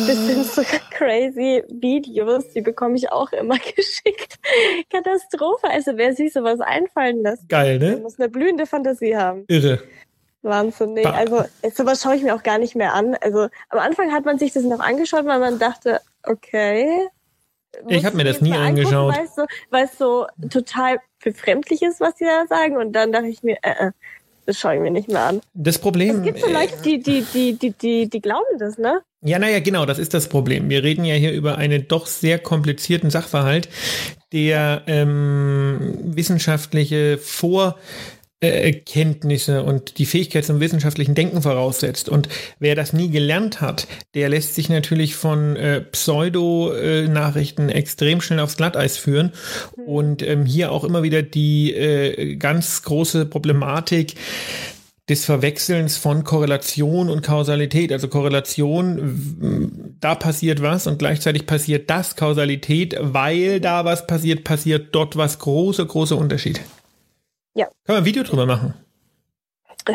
das 0.07 0.27
sind 0.27 0.45
so 0.45 0.61
crazy 0.91 1.63
Videos, 1.69 2.49
die 2.49 2.61
bekomme 2.61 2.95
ich 2.95 3.11
auch 3.11 3.31
immer 3.31 3.57
geschickt. 3.75 4.39
Katastrophe. 4.89 5.69
Also 5.69 5.93
wer 5.95 6.13
sich 6.13 6.33
sowas 6.33 6.59
einfallen 6.59 7.23
lässt, 7.23 7.49
Geil, 7.49 7.79
ne? 7.79 7.97
muss 7.97 8.19
eine 8.19 8.29
blühende 8.29 8.65
Fantasie 8.65 9.17
haben. 9.17 9.45
Irre. 9.47 9.81
Wahnsinn. 10.43 10.93
Nee, 10.93 11.05
also 11.05 11.43
sowas 11.73 12.01
schaue 12.01 12.15
ich 12.15 12.23
mir 12.23 12.35
auch 12.35 12.43
gar 12.43 12.57
nicht 12.57 12.75
mehr 12.75 12.93
an. 12.93 13.15
Also 13.21 13.47
am 13.69 13.79
Anfang 13.79 14.11
hat 14.11 14.25
man 14.25 14.39
sich 14.39 14.53
das 14.53 14.63
noch 14.63 14.79
angeschaut, 14.79 15.25
weil 15.25 15.39
man 15.39 15.59
dachte, 15.59 16.01
okay. 16.23 17.07
Ich 17.87 18.05
habe 18.05 18.17
mir 18.17 18.25
das 18.25 18.41
nie 18.41 18.53
angeschaut. 18.53 19.15
Weil 19.69 19.85
es 19.85 19.97
so, 19.97 20.25
so 20.39 20.47
total 20.49 20.97
befremdlich 21.23 21.81
ist, 21.81 22.01
was 22.01 22.17
sie 22.17 22.25
da 22.25 22.45
sagen. 22.47 22.77
Und 22.77 22.93
dann 22.93 23.11
dachte 23.11 23.27
ich 23.27 23.43
mir, 23.43 23.57
äh, 23.61 23.87
äh 23.87 23.91
das 24.51 24.59
schaue 24.59 24.75
ich 24.75 24.81
mir 24.81 24.91
nicht 24.91 25.07
mehr 25.07 25.21
an. 25.21 25.41
Das 25.53 25.79
Problem. 25.79 26.17
Es 26.17 26.23
gibt 26.23 26.39
so 26.41 26.51
Leute, 26.51 26.73
die, 26.83 27.01
die, 27.01 27.25
die, 27.33 27.53
die, 27.57 27.71
die, 27.71 28.09
die 28.09 28.21
glauben 28.21 28.59
das, 28.59 28.77
ne? 28.77 29.01
Ja, 29.23 29.39
naja, 29.39 29.59
genau, 29.59 29.85
das 29.85 29.97
ist 29.97 30.13
das 30.13 30.27
Problem. 30.27 30.69
Wir 30.69 30.83
reden 30.83 31.05
ja 31.05 31.15
hier 31.15 31.31
über 31.31 31.57
einen 31.57 31.87
doch 31.87 32.05
sehr 32.07 32.37
komplizierten 32.39 33.09
Sachverhalt, 33.09 33.69
der 34.33 34.81
ähm, 34.87 35.93
wissenschaftliche 36.03 37.17
Vor- 37.17 37.77
äh, 38.41 38.73
Kenntnisse 38.73 39.63
und 39.63 39.97
die 39.99 40.05
Fähigkeit 40.05 40.43
zum 40.45 40.59
wissenschaftlichen 40.59 41.15
Denken 41.15 41.41
voraussetzt. 41.41 42.09
Und 42.09 42.27
wer 42.59 42.75
das 42.75 42.91
nie 42.91 43.09
gelernt 43.09 43.61
hat, 43.61 43.87
der 44.15 44.29
lässt 44.29 44.55
sich 44.55 44.67
natürlich 44.67 45.15
von 45.15 45.55
äh, 45.55 45.81
Pseudo-Nachrichten 45.81 47.69
extrem 47.69 48.19
schnell 48.19 48.39
aufs 48.39 48.57
Glatteis 48.57 48.97
führen. 48.97 49.31
Mhm. 49.77 49.83
Und 49.83 50.27
ähm, 50.27 50.45
hier 50.45 50.71
auch 50.71 50.83
immer 50.83 51.03
wieder 51.03 51.21
die 51.21 51.73
äh, 51.73 52.35
ganz 52.35 52.81
große 52.81 53.25
Problematik, 53.27 54.15
des 55.09 55.25
Verwechselns 55.25 55.97
von 55.97 56.23
Korrelation 56.23 57.09
und 57.09 57.21
Kausalität. 57.21 57.91
Also 57.91 58.07
Korrelation, 58.07 59.97
da 59.99 60.15
passiert 60.15 60.61
was 60.61 60.87
und 60.87 60.99
gleichzeitig 60.99 61.45
passiert 61.45 61.89
das 61.89 62.15
Kausalität, 62.15 62.95
weil 62.99 63.59
da 63.59 63.83
was 63.83 64.07
passiert, 64.07 64.45
passiert 64.45 64.95
dort 64.95 65.17
was 65.17 65.39
große, 65.39 65.85
große 65.85 66.15
Unterschied. 66.15 66.61
Ja. 67.53 67.65
Können 67.65 67.95
wir 67.95 67.97
ein 67.97 68.05
Video 68.05 68.23
drüber 68.23 68.45
machen? 68.45 68.73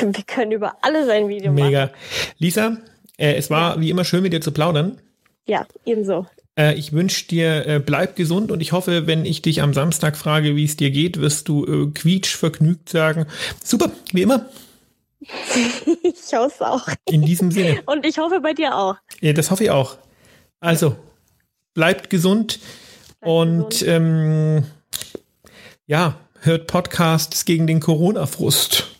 Wir 0.00 0.24
können 0.26 0.52
über 0.52 0.76
alles 0.82 1.08
ein 1.08 1.28
Video 1.28 1.52
Mega. 1.52 1.86
machen. 1.86 1.90
Mega. 1.90 1.90
Lisa, 2.38 2.76
äh, 3.16 3.34
es 3.34 3.50
war 3.50 3.80
wie 3.80 3.88
immer 3.88 4.04
schön 4.04 4.22
mit 4.22 4.32
dir 4.32 4.40
zu 4.40 4.52
plaudern. 4.52 5.00
Ja, 5.46 5.66
ebenso. 5.84 6.26
Äh, 6.58 6.74
ich 6.74 6.92
wünsche 6.92 7.26
dir, 7.28 7.66
äh, 7.66 7.78
bleib 7.78 8.16
gesund 8.16 8.50
und 8.50 8.60
ich 8.60 8.72
hoffe, 8.72 9.06
wenn 9.06 9.24
ich 9.24 9.40
dich 9.40 9.62
am 9.62 9.72
Samstag 9.72 10.16
frage, 10.16 10.56
wie 10.56 10.64
es 10.64 10.76
dir 10.76 10.90
geht, 10.90 11.20
wirst 11.20 11.48
du 11.48 11.64
äh, 11.64 11.90
quietsch 11.92 12.36
vergnügt 12.36 12.88
sagen. 12.88 13.26
Super, 13.62 13.90
wie 14.12 14.22
immer. 14.22 14.46
ich 15.20 16.34
hoffe 16.34 16.54
es 16.54 16.60
auch. 16.60 16.88
In 17.08 17.22
diesem 17.22 17.50
Sinne. 17.50 17.82
Und 17.86 18.04
ich 18.04 18.18
hoffe 18.18 18.40
bei 18.40 18.52
dir 18.52 18.76
auch. 18.76 18.96
Ja, 19.20 19.32
das 19.32 19.50
hoffe 19.50 19.64
ich 19.64 19.70
auch. 19.70 19.96
Also, 20.60 20.96
bleibt 21.74 22.10
gesund 22.10 22.58
bleibt 23.20 23.32
und 23.32 23.70
gesund. 23.70 23.88
Ähm, 23.88 24.64
ja, 25.86 26.16
hört 26.44 26.66
Podcasts 26.66 27.44
gegen 27.44 27.66
den 27.66 27.80
Corona-Frust. 27.80 28.96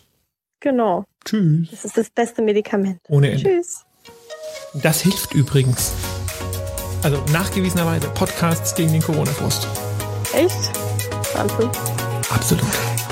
Genau. 0.61 1.03
Tschüss. 1.25 1.67
Das 1.71 1.85
ist 1.85 1.97
das 1.97 2.09
beste 2.09 2.41
Medikament. 2.41 2.99
Ohne 3.09 3.31
Ende. 3.31 3.43
Tschüss. 3.43 3.83
Das 4.81 5.01
hilft 5.01 5.33
übrigens. 5.33 5.91
Also 7.03 7.21
nachgewiesenerweise 7.33 8.07
Podcasts 8.09 8.73
gegen 8.75 8.93
den 8.93 9.01
Corona-Frust. 9.01 9.67
Echt? 10.33 10.71
Wahnsinn. 11.35 11.69
Absolut. 12.29 13.02